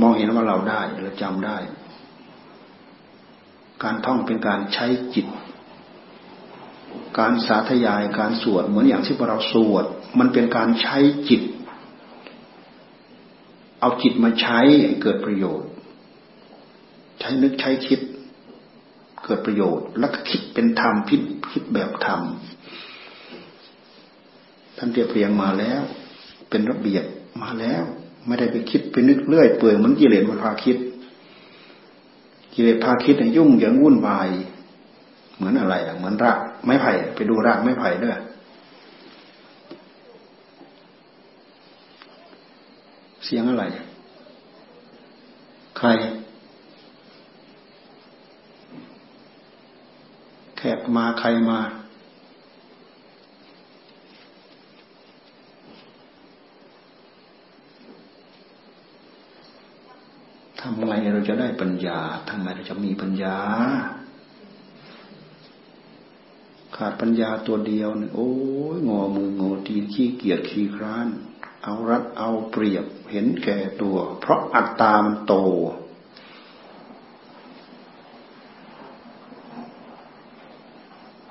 [0.00, 1.56] มองเห็นว่าเราได้เราจำได้
[3.82, 5.26] การท่องเป็นการใช้จิต
[7.18, 9.84] การสาธยายการสวดเหมือนอย่างที่พวกเราสวด
[10.18, 10.96] มันเป็นการใช้
[11.28, 11.42] จิต
[13.80, 14.58] เอาจิตมาใช้
[15.02, 15.70] เกิดประโยชน์
[17.20, 18.00] ใช้นึกใช้คิด
[19.24, 21.16] เกิดประโยชน์ แล้วก็คิดเป็นธรรมพิ
[21.52, 22.20] คิดแบบธรรม
[24.76, 25.82] ท่านเรียบเรียงมาแล้ว
[26.50, 27.04] เป็นระเบียบ
[27.42, 27.82] มาแล้ว
[28.26, 30.76] ไม่ได้ไปคิดไปนึกเลื่อยเปื่อยเหมือนกิเลสมันพาคิด
[32.54, 34.28] กิเลสพาคิดยุ่งอย่างวุ่นวาย
[35.36, 38.18] เหมือนอะไรอะเหมือนรากไม้ไผ่ไปดูรากไม้ไผ่ด้วย
[43.30, 43.64] เสียงอะไร
[45.78, 45.88] ใคร
[50.58, 51.58] แขกมาใครมา
[60.60, 61.98] ทำไงเราจะได้ปัญญา
[62.28, 63.36] ทำไงเราจะมีปัญญา
[66.76, 68.30] ขาดปัญญาตัวเดียวเนี่ยโอ้
[68.76, 71.08] ยงอมืองอตีนขี้เกียจขี้คร้าน
[71.68, 75.34] เอารัดเอาเปรียบเห็นแก่ตัว เพราะอัตตามันโต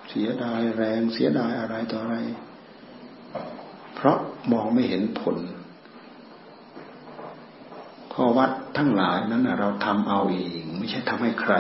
[0.09, 2.15] เสียดายแรงเสียดายอะไรต่ออะไร
[3.95, 4.17] เพราะ
[4.51, 5.37] มองไม่เห็นผล
[8.13, 11.53] ข้อวัดทั้งหลายนั้นเราทำเอาเอง ไม่ใช่ทำให้ใคร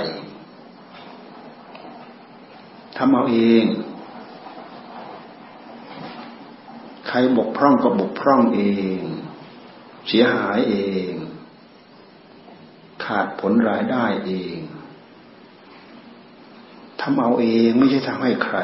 [2.97, 3.65] ทำเอาเอง
[7.07, 8.61] ใครบกพร่องก็บกพร่องเอ
[8.99, 9.01] ง
[10.07, 10.75] เสียหายเอ
[11.11, 11.13] ง
[13.03, 14.59] ขาดผลรายได้เอง
[17.01, 18.57] ทำเอาเองไม่ใช่ทำให้ใคร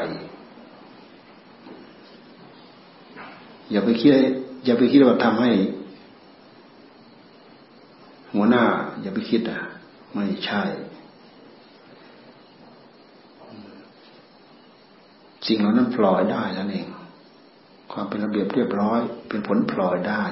[3.70, 4.10] อย่าไปคิด
[4.64, 5.50] อย่าไปคิดว่าทำให้
[8.34, 8.64] หัวหน้า
[9.00, 9.60] อย่าไปคิดอะ
[10.14, 10.62] ไม่ใช่
[15.46, 16.88] สิ่งเหล่านั้นปล่อยได้แล้วเอง
[17.94, 20.24] ความเป็นระเบียบเรียบร้อย เป็นผลปล่อยได้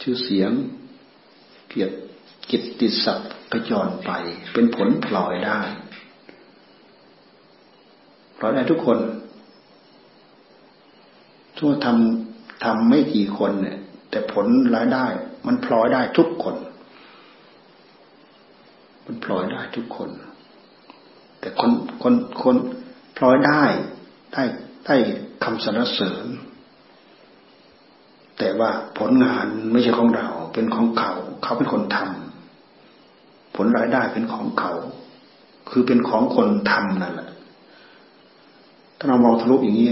[0.00, 0.52] ชื่อเสียง
[1.68, 1.94] เกียรติ
[2.50, 4.10] กิตติศัพท์กระจรไป
[4.52, 5.60] เป็นผลปล่อยได้
[8.38, 8.98] ปล่อยได้ทุกคน
[11.58, 13.78] ทั่วทำทำไม่กี่คนเนี่ย
[14.10, 15.06] แต่ผลรายได้
[15.46, 16.56] มันพลอยได้ทุกคน
[19.06, 20.10] มันพลอยได้ทุกคน
[21.40, 21.72] แต่คน
[22.02, 22.56] คนคน
[23.16, 23.62] พลอยได้
[24.32, 24.42] ได้
[24.86, 24.96] ได้
[25.44, 26.26] คำสรรเสริญ
[28.38, 34.72] แต่ว่าผลงานไม่ใช่ของเรา เป็นของเขา เขาเป็นคนทำผลรายได้เป็นของเขา
[35.70, 37.30] คือเป็นของคนทำนั่นแหละ
[38.98, 39.90] ถ้าเรามองทะลุอย่างนี้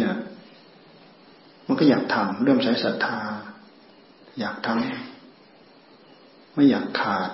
[1.66, 3.18] มันก็อยากทำเริ่มใช้ศรัทธา
[4.40, 7.30] อยากทำไม่อยากขาด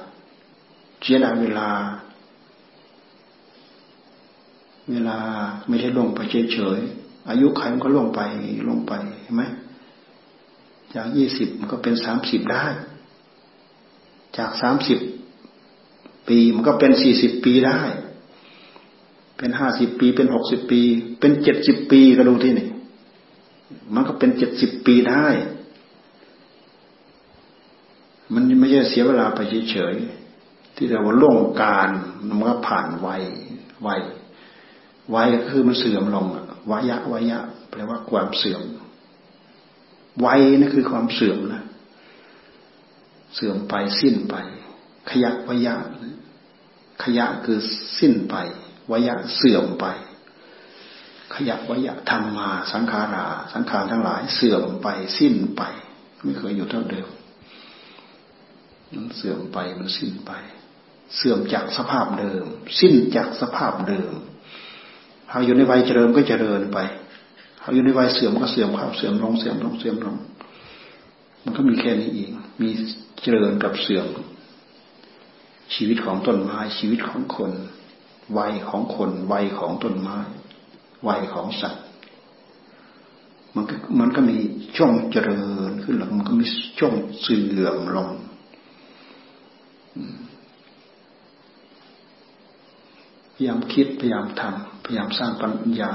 [1.02, 1.70] เสียดายเวลา
[4.90, 5.18] เวลา
[5.68, 8.20] ไม่ใช่ลงไปเฉยๆ อายุใครมันก็ลงไป
[8.68, 9.42] ลงไปเห็นไหม
[10.94, 12.64] จากยี่สิบมันก็เป็นสามสิบได้
[14.38, 14.98] จากสามสิบ
[16.28, 17.80] ปีมันก็เป็นสี่สิบปีได้
[19.36, 20.80] เป็นห้าสิบปีเป็นหกสิบปี
[21.20, 22.68] เป็นเจ็ดสิบปีก็ดูที่นี่
[23.94, 25.26] มันก็เป็นเจ็ดสิบปีได้
[28.34, 29.38] มันไม่ใช่เสียเวลาไป
[29.70, 31.88] เฉยๆที่เราว่าล่วงการ
[32.26, 33.22] มันก็ผ่านวัย
[33.86, 33.94] วั
[35.14, 36.26] วัยก็คือมันเสื่อมลง
[36.70, 37.38] วายะวายะ
[37.70, 38.62] แปลว่าความเสื่อม
[40.24, 41.64] วัยนั่นคือความเสื่อมนะ
[43.34, 44.34] เสื่อมไปสิ้นไป
[45.10, 45.74] ขยะวายะ
[47.02, 47.58] ขยะคือ
[47.98, 48.34] สิ้นไป
[48.90, 49.86] วายะเสื่อมไป
[51.34, 54.88] ขยะวายะธรรมมา สังขารา สังขารทั้งหลาย เสื่อมไป
[55.18, 55.62] สิ้นไป
[56.24, 57.08] ไม่เคยอยู่เท่าเดิม
[58.94, 60.32] มันเสื่อมไปมันสิ้นไป
[61.16, 62.44] เสื่อมจากสภาพเดิม
[62.80, 64.12] สิ้นจากสภาพเดิม
[65.28, 66.78] เขาอยู่ในวัยเจริญก็เจริญไป
[67.60, 70.16] เขาอยู่ในวัยเสื่อมก็เสื่อมเขาเสื่อมลงเสื่อมลงเสื่อมลง
[71.44, 72.68] มันก็มีแค่นี้เองมี
[73.22, 74.06] เจริญกับเสื่อม
[75.74, 77.52] ชีวิตของต้นไม้ชีวิตของคน
[78.38, 80.18] วัยของคนวัยของต้นไม้
[81.08, 81.84] วัยของสัตว์
[83.54, 84.36] มันก็มันก็มี
[84.76, 86.46] ช่วงเจริญขึ้นหลังมันก็มี
[86.78, 88.08] ช่วงเสื่อมลง
[93.34, 95.92] พยายามคิดพยายามทำ พยายามสร้างปัญญา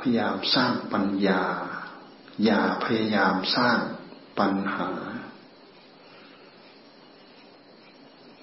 [0.00, 1.42] พยายามสร้างปัญญา
[2.44, 3.78] อย่าพยายามสร้าง
[4.38, 4.90] ปัญหา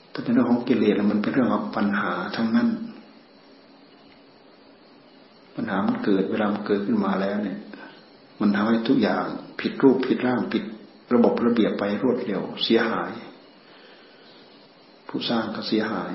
[0.10, 2.70] แต่เป็นเรื่องของกิเลสมันเป็นเรื่องของปัญหาทั้งนั้น
[5.56, 7.60] ปัญหามันเกิดเวลามันเกิดขึ้นมาแล้วเนี่ย
[8.40, 9.26] มันทำให้ทุกอย่าง
[9.60, 10.64] ผิดรูปผิดร่างผิด
[11.14, 13.12] ระบบระเบียบไปรวดเร็วเสียหาย
[15.08, 16.14] ผู้สร้างก็เสียหาย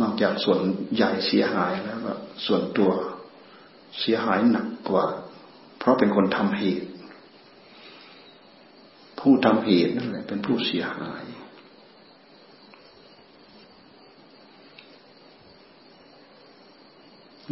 [0.00, 0.60] นอกจากส่วน
[0.94, 2.12] ใหญ่เสียหายแล้วก็
[2.46, 2.90] ส่วนตัว
[4.00, 5.06] เสียหายหนักกว่า
[5.78, 6.88] เพราะเป็นคนทำเหตุ
[9.18, 11.24] ผู้ทำเหตุนั่นแหละเป็นผู้เสียหาย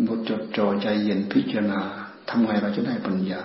[0.07, 1.80] บทจดจ่อใจเย็นพิจารณา
[2.28, 3.42] ทำไงเราจะได้ปัญญา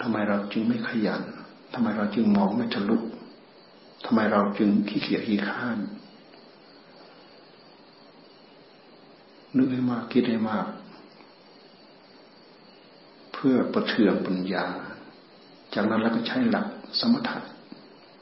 [0.00, 1.22] ทำไมเราจึงไม่ขยัน
[1.74, 2.96] ทำไมเราจึงมองไม่ทะลุ
[4.04, 5.78] ทำไมเราจึงขี้เกียจขี้ข้าน
[9.56, 10.66] นึกให้มากคิดให้มาก
[13.32, 14.66] เพื่อประเทืองปัญญา
[15.74, 16.66] จากนั้นแล้วก็ใช้หลัก
[17.00, 17.38] สมถะ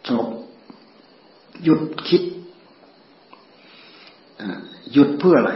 [0.06, 0.28] สงบ
[1.62, 2.22] หยุดคิด
[4.92, 5.52] หยุดเพื่ออะไร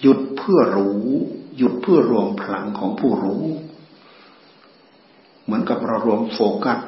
[0.00, 1.04] หยุดเพื่อรู้
[1.56, 3.42] หยุดเพื่อรวมพลังของผู้รู้
[5.44, 6.78] เหมือนกับเรารวมโฟกัส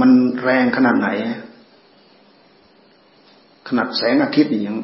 [0.00, 0.10] มัน
[0.42, 1.08] แรงขนาดไหน
[3.68, 4.78] ขนาดแสงอาทิตย์ยัง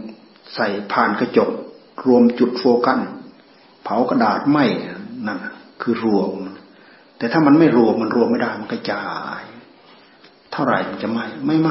[0.55, 1.51] ใส่ผ่านกระจก
[2.07, 2.99] รวมจุดโฟกัส
[3.83, 4.59] เผากระดาษไหม
[5.27, 5.39] นั่น
[5.83, 6.31] คือรวม
[7.19, 9.07] แต่ถ้ามันไม่รวมมันรวมไม่ได้มันกระจา
[9.41, 9.43] ย
[10.53, 11.71] เท่าไหร่มันจะไหมไม่ไหม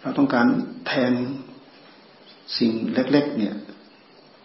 [0.00, 0.46] เราต้องการ
[0.86, 1.12] แทง
[2.58, 3.54] สิ่งเล็ก ๆ เนี่ย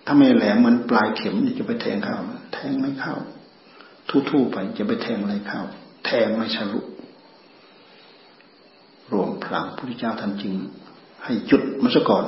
[0.06, 2.18] ถ้าไม่แหลมมันปลายเข็มจะไปแทงเข้า
[2.54, 3.16] แทงไม่เข้า
[4.30, 5.62] ทู่ๆไปจะไปแทงอะไรเข้า
[6.06, 6.80] แทงไม่ฉลุ
[9.12, 10.54] รวมพลังพระพุทธเจ้าท่านจึง
[11.24, 12.26] ให้จุดมาซะก่อน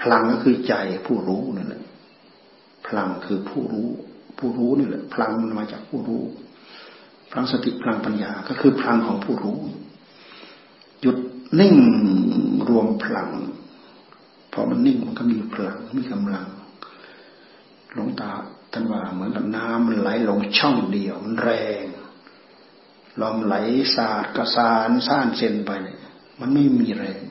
[0.00, 0.74] พลังก็คือใจ
[1.06, 1.82] ผู้รู้นั่นแหละ
[2.86, 3.88] พลังคือผู้รู้
[4.38, 6.22] ผู้รู้นี่แหละพลังมันมาจากผู้รู้
[7.30, 9.60] พลังสติพลังปัญญาก็คือพลังของผู้รู้
[11.00, 11.16] หยุด
[11.60, 11.76] นิ่ง
[12.68, 13.30] รวมพลัง
[14.52, 16.46] พอมันนิ่งมันก็มีพลังมีกำลัง
[17.92, 18.30] หลวงตา
[18.72, 21.50] ท่านว่าเหมือนกับน้ำมันไหลลงช่องเดียวมันแร
[21.82, 21.84] ง
[23.22, 23.54] ลมไหล
[23.94, 25.98] สาดกระสานซ่านเส้นไปเนี่ย
[26.40, 27.22] มันไม่มีแรง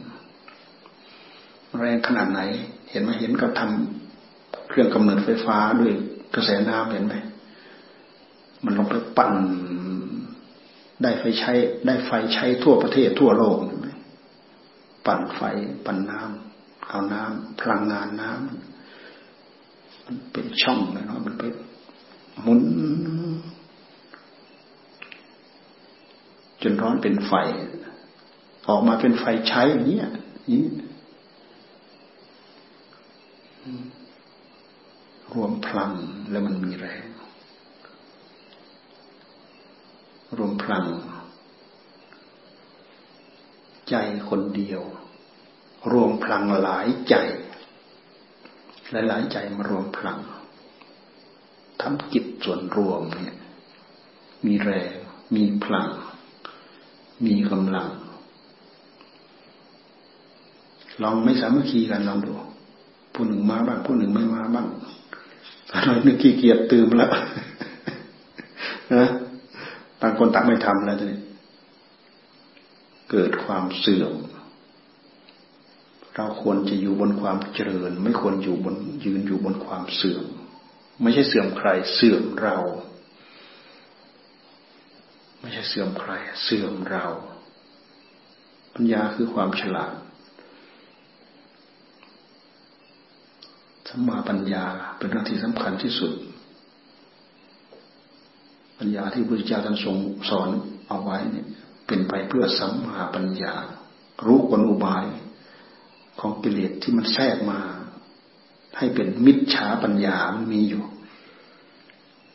[1.80, 2.42] แรงขนาดไหน
[2.90, 5.94] เห็นไหมเห็นก็ทำเครื่องกำเนิดไฟฟ้าด้วย
[6.36, 7.16] กระแสน้ำเห็นไหม
[8.64, 9.34] มันลงไปปั่น
[11.02, 11.54] ได้ไฟใช้
[11.86, 13.58] ได้ไฟใช้ทั่วประเทศทั่วโลก
[15.06, 15.42] ปั่นไฟ
[15.86, 21.44] ปั่นน้ำเอาน้ำพลังงานน้ำมันเป็นช่องเลยเนาะมันไป
[22.42, 22.62] หมุน
[26.64, 27.34] จนร้อนเป็นไฟ
[28.68, 30.00] ออกมาเป็นไฟใช้อย่างนี้
[30.52, 30.64] นี้
[35.34, 35.92] รวมพลัง
[36.30, 37.04] แล้วมันมีแรง
[40.38, 40.86] รวมพลัง
[43.90, 43.96] ใจ
[44.30, 44.82] คนเดียว
[45.92, 47.16] รวมพลังหลายใจ
[48.92, 50.20] หลาย ๆ ใจมารวมพลัง
[51.82, 53.38] ทำจิตส่วนรวมเนี่ย
[54.46, 54.94] มีแรง
[55.36, 55.90] มีพลัง
[57.26, 57.88] มีกำลัง
[61.04, 62.32] ลองไม่สามัคคีกันลองดู
[63.14, 64.68] ผู้หนึ่งมาบ้างผู้หนึ่งไม่มาบ้าง
[65.86, 67.12] เรานึกขี้เกียจตื่มแล้ว
[68.94, 69.08] นะ
[70.02, 71.20] ต่างคนต่างไม่ทำแล้วทีนี้
[73.12, 74.14] เกิดความเสื่อม
[76.16, 80.26] เราควรจะอยู่บนความเจริญ ไม่ควรอยู่บนยืนอยู่บนความเสื่อม
[81.02, 82.58] ไม่ใช่เสื่อมใครเสื่อมเรา
[85.44, 86.12] ไม่ใช่เสื่อมใคร
[86.44, 87.06] เสื่อมเรา
[88.74, 89.94] ปัญญาคือความฉลาด
[93.88, 94.66] สัมมาปัญญา
[94.98, 96.14] เป็นเรื่องที่สำคัญที่สุด
[98.80, 99.96] ปัญญาที่พระพุทธเจ้าท่านทรง
[100.30, 100.50] สอน
[100.88, 101.48] เอาไว้เนี่ย
[101.88, 103.54] เป็นไปเพื่อสัมมาปัญญา
[104.26, 105.06] รู้กลอุบาย
[106.20, 107.60] ของกิเลสที่มันแทรกมา
[108.78, 110.84] ให้เป็นมิจฉาปัญญามันมีอยู่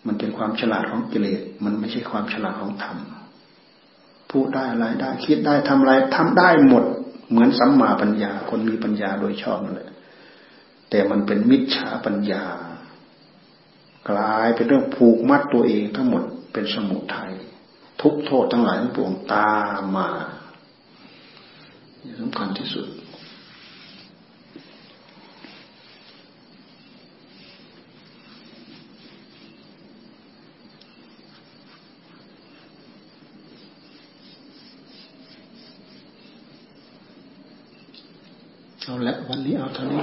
[0.08, 2.96] มันเป็นความฉลาดของกิเลส มันไม่ใช่ความฉลาดของธรรม
[4.30, 6.84] พูดได้อะไรได้ คิดได้ทำอะไรทำได้หมด
[7.30, 9.90] เหมือนสัมมาปัญญา คนมีปัญญาโดยชอบนั่นแหละ
[10.90, 12.44] แต่มันเป็นมิจฉาปัญญา
[14.10, 17.32] กลายเป็นเรื่องผูกมัดตัวเองทั้งหมดเป็นสมุทัย
[18.02, 20.08] ทุกโทษทั้งหลายทั้งปวงตามมา
[22.20, 22.86] สำคัญที่สุด
[38.90, 40.00] เอาละวันนี้เอาเท่านี้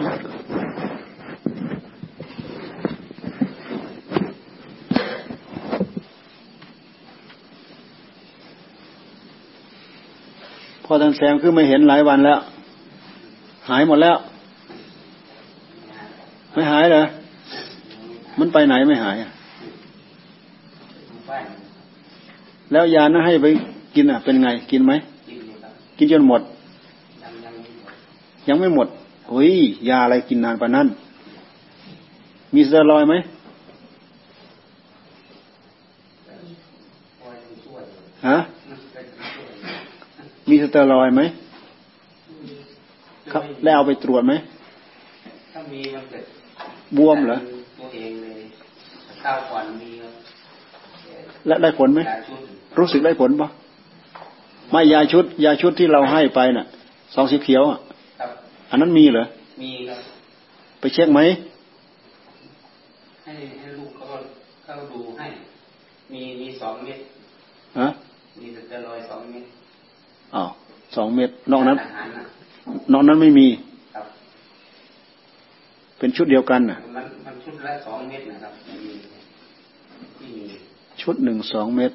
[10.86, 12.40] พอท่านแซมคือไม่เห็นหลายวันแล้ว
[13.70, 14.18] หายหมดแล้ว
[16.54, 17.04] ไม่หายเหรอ
[18.40, 19.16] มันไปไหนไม่หาย
[22.72, 23.48] แล้วยานะให้ไป
[23.96, 24.94] กินอะ เป็นไงกินไหม
[25.98, 26.44] กินจนหมด
[28.48, 28.88] ยังไม่หมด
[29.30, 29.54] เฮ้ย
[29.90, 30.88] ยาอะไรกินนานปานั้น
[32.56, 33.16] มีสเตอรอยไหม
[38.28, 38.38] ฮะ
[40.50, 41.22] มีสเตอรอยไหม
[43.32, 44.34] ครับแล้วเอาไปตรวจไหม
[45.54, 46.24] ถ้ามีมันเกิด
[46.98, 47.38] บวมเหรอ
[47.80, 48.40] ตัวเองเลย
[49.24, 49.90] ข้าวก่อนมี
[51.48, 52.00] และได้ผลไหม
[52.80, 53.50] รู้สึกได้ผลปะ
[54.72, 56.66] ไม่ยาชุด ยาชุดที่เราให้ไปน่ะ
[57.16, 57.80] สองสีเขียวอะ
[58.70, 59.24] อันนั้นมีเหรอ
[59.62, 60.00] มีครับ
[60.80, 61.20] ไปเช็คไหม
[63.26, 64.06] ให้ให้ลูกเขา
[64.64, 65.28] เขาดูให้
[66.14, 67.00] มีมีสองเม็ด
[67.80, 67.88] ฮะ
[68.42, 69.44] มีสเตียรอยสองเม็ด
[70.36, 70.50] อ้าว
[70.96, 71.78] สองเม็ดนอกนั้น
[72.94, 73.48] นอกนั้นไม่มี
[75.98, 78.54] เป็นชุดเดียวกันน่ะ มันมันชุดละสองเม็ดนะครับ
[81.02, 81.92] ชุดหนึ่งสองเม็ด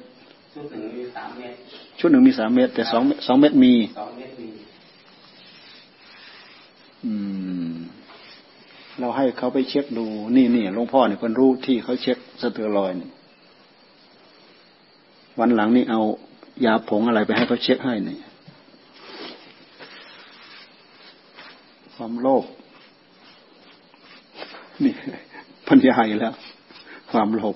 [0.53, 1.53] ชุดหนึ่งมีสามเม็ด
[1.99, 4.53] ชุดหนึ่งมีสามเม็ดแต่สองสองเม็ดมีสองเม็ดมีอืม
[8.99, 12.99] เราให้เขาไปเช็คดู นี่นี่หลวงพ่อเนี่ยคนรู้ที่เขาเช็คสเตอรอยน์
[15.39, 16.01] วันหลังนี่เอา
[16.65, 18.19] ยาผงอะไรไปให้เขาเช็คให้เนี่ย
[21.95, 22.45] ความโลภ
[24.83, 24.93] นี่
[25.67, 26.33] ปัญญาอีกแล้ว
[27.11, 27.55] ความโลภ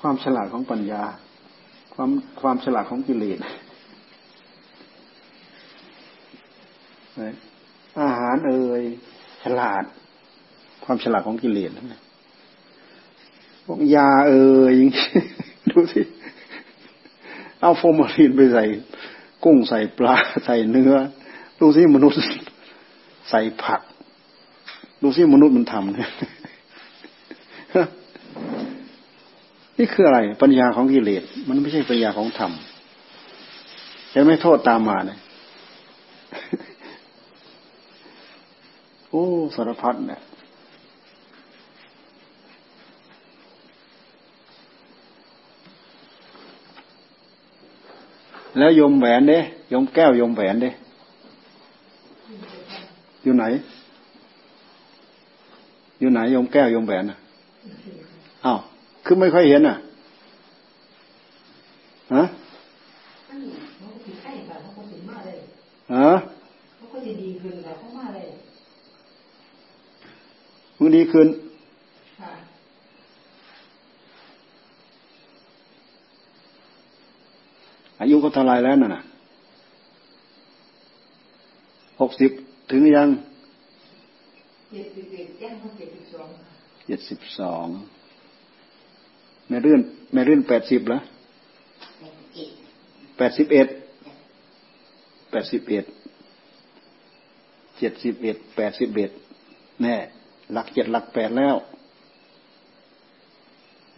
[0.00, 1.02] ความฉลาดของปัญญา
[1.94, 3.38] ความความฉลาดของกิเลส
[8.00, 8.82] อาหารเอ่ย
[9.42, 9.84] ฉลาด
[10.84, 12.00] ความฉลาดของกิเลสนะ
[13.64, 14.74] พวกยาเอ่ย
[15.70, 16.02] ดูสิ
[17.60, 18.64] เอาโฟมารีนไปใส่
[19.44, 20.14] กุ้งใส่ปลา
[20.44, 20.94] ใส่เนื้อ
[21.60, 22.16] ดูสิมนุษย์
[23.30, 23.80] ใส่ผัก
[25.02, 26.10] ดูสิมนุษย์มันทำเนี่ย
[29.78, 32.52] นี่คืออะไร ปัญญาของกิเลสมันไม่ใช่ปัญญาของธรรม
[34.10, 35.18] เห็นไหมโทษตามมาเนี่ย
[39.10, 39.22] โอ้
[39.54, 40.20] สารพัดเนี่ย
[48.58, 49.38] แล้วยมแหวนเด้
[49.72, 50.70] ยมแก้วยมแหวนเด้
[53.22, 53.44] อยู่ไหน
[56.00, 57.16] อยู่ไหนยมแก้วยมแหวนอะ
[58.44, 58.58] อ้าว
[59.04, 59.76] คือไม่ค่อยเห็นอะ
[62.14, 62.22] ฮะ
[65.94, 66.10] ฮะ
[70.82, 71.28] มึงดีขึ้น
[78.00, 79.02] อายุก็เท่าไรแล้วน่ะ
[82.00, 82.30] หกสิบ
[82.70, 83.08] ถึงยัง
[84.72, 86.28] เจ็ดสิบเอ็ดย่างเจ็ดสิบสอง
[86.86, 87.66] เจ็ดสิบสอง
[89.48, 89.80] แม่เรื่อน
[90.12, 91.02] แม่เรื่อนแปดสิบแล้ว
[93.18, 93.68] แปดสิบเอ็ด
[95.30, 95.84] แปดสิบเอ็ด
[97.78, 99.10] เจ็ดสิบเอ็ดแปดสิบเอ็ด
[99.82, 99.96] แน่
[100.52, 101.56] หลักเจ็ดหลักแปดแล้ว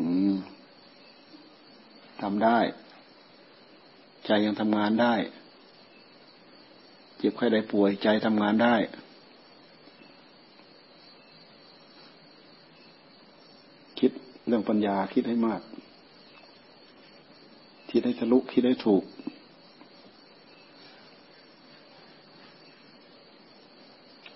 [0.00, 0.34] อืม
[2.20, 2.58] ทำได้
[4.26, 5.14] ใจยังทำงานได้
[7.18, 8.74] เจ็บไข้ได้ป่วยใจทำงานได้
[13.98, 14.10] คิด
[14.46, 15.60] เรื่องปัญญาคิดให้มาก
[17.90, 19.04] คิดให้ทะลุคิดให้ถูก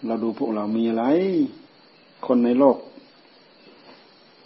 [0.06, 1.04] เราดูพวกเรามีอะไร
[2.26, 2.76] คนในโลก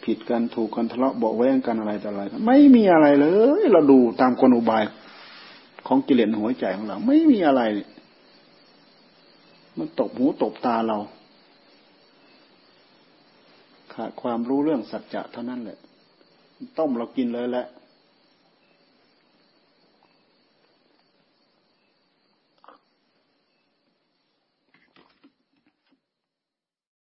[0.05, 3.27] ผิดกันถูกกันทะเลาะเบาแวงกันอะไรต่ออะไรไม่มีอะไรเล
[3.61, 4.85] ย เราดูตามกลอุบาย
[5.87, 7.63] ของกิเลสหัวใจของเรา ไม่มีอะไร
[9.79, 10.99] มันตบหูตบตาเรา
[13.95, 15.79] ขาดความรู้เรื่องสัจจะเท่านั้นแหละ
[16.79, 17.67] ต้มเรากินเลยแหละ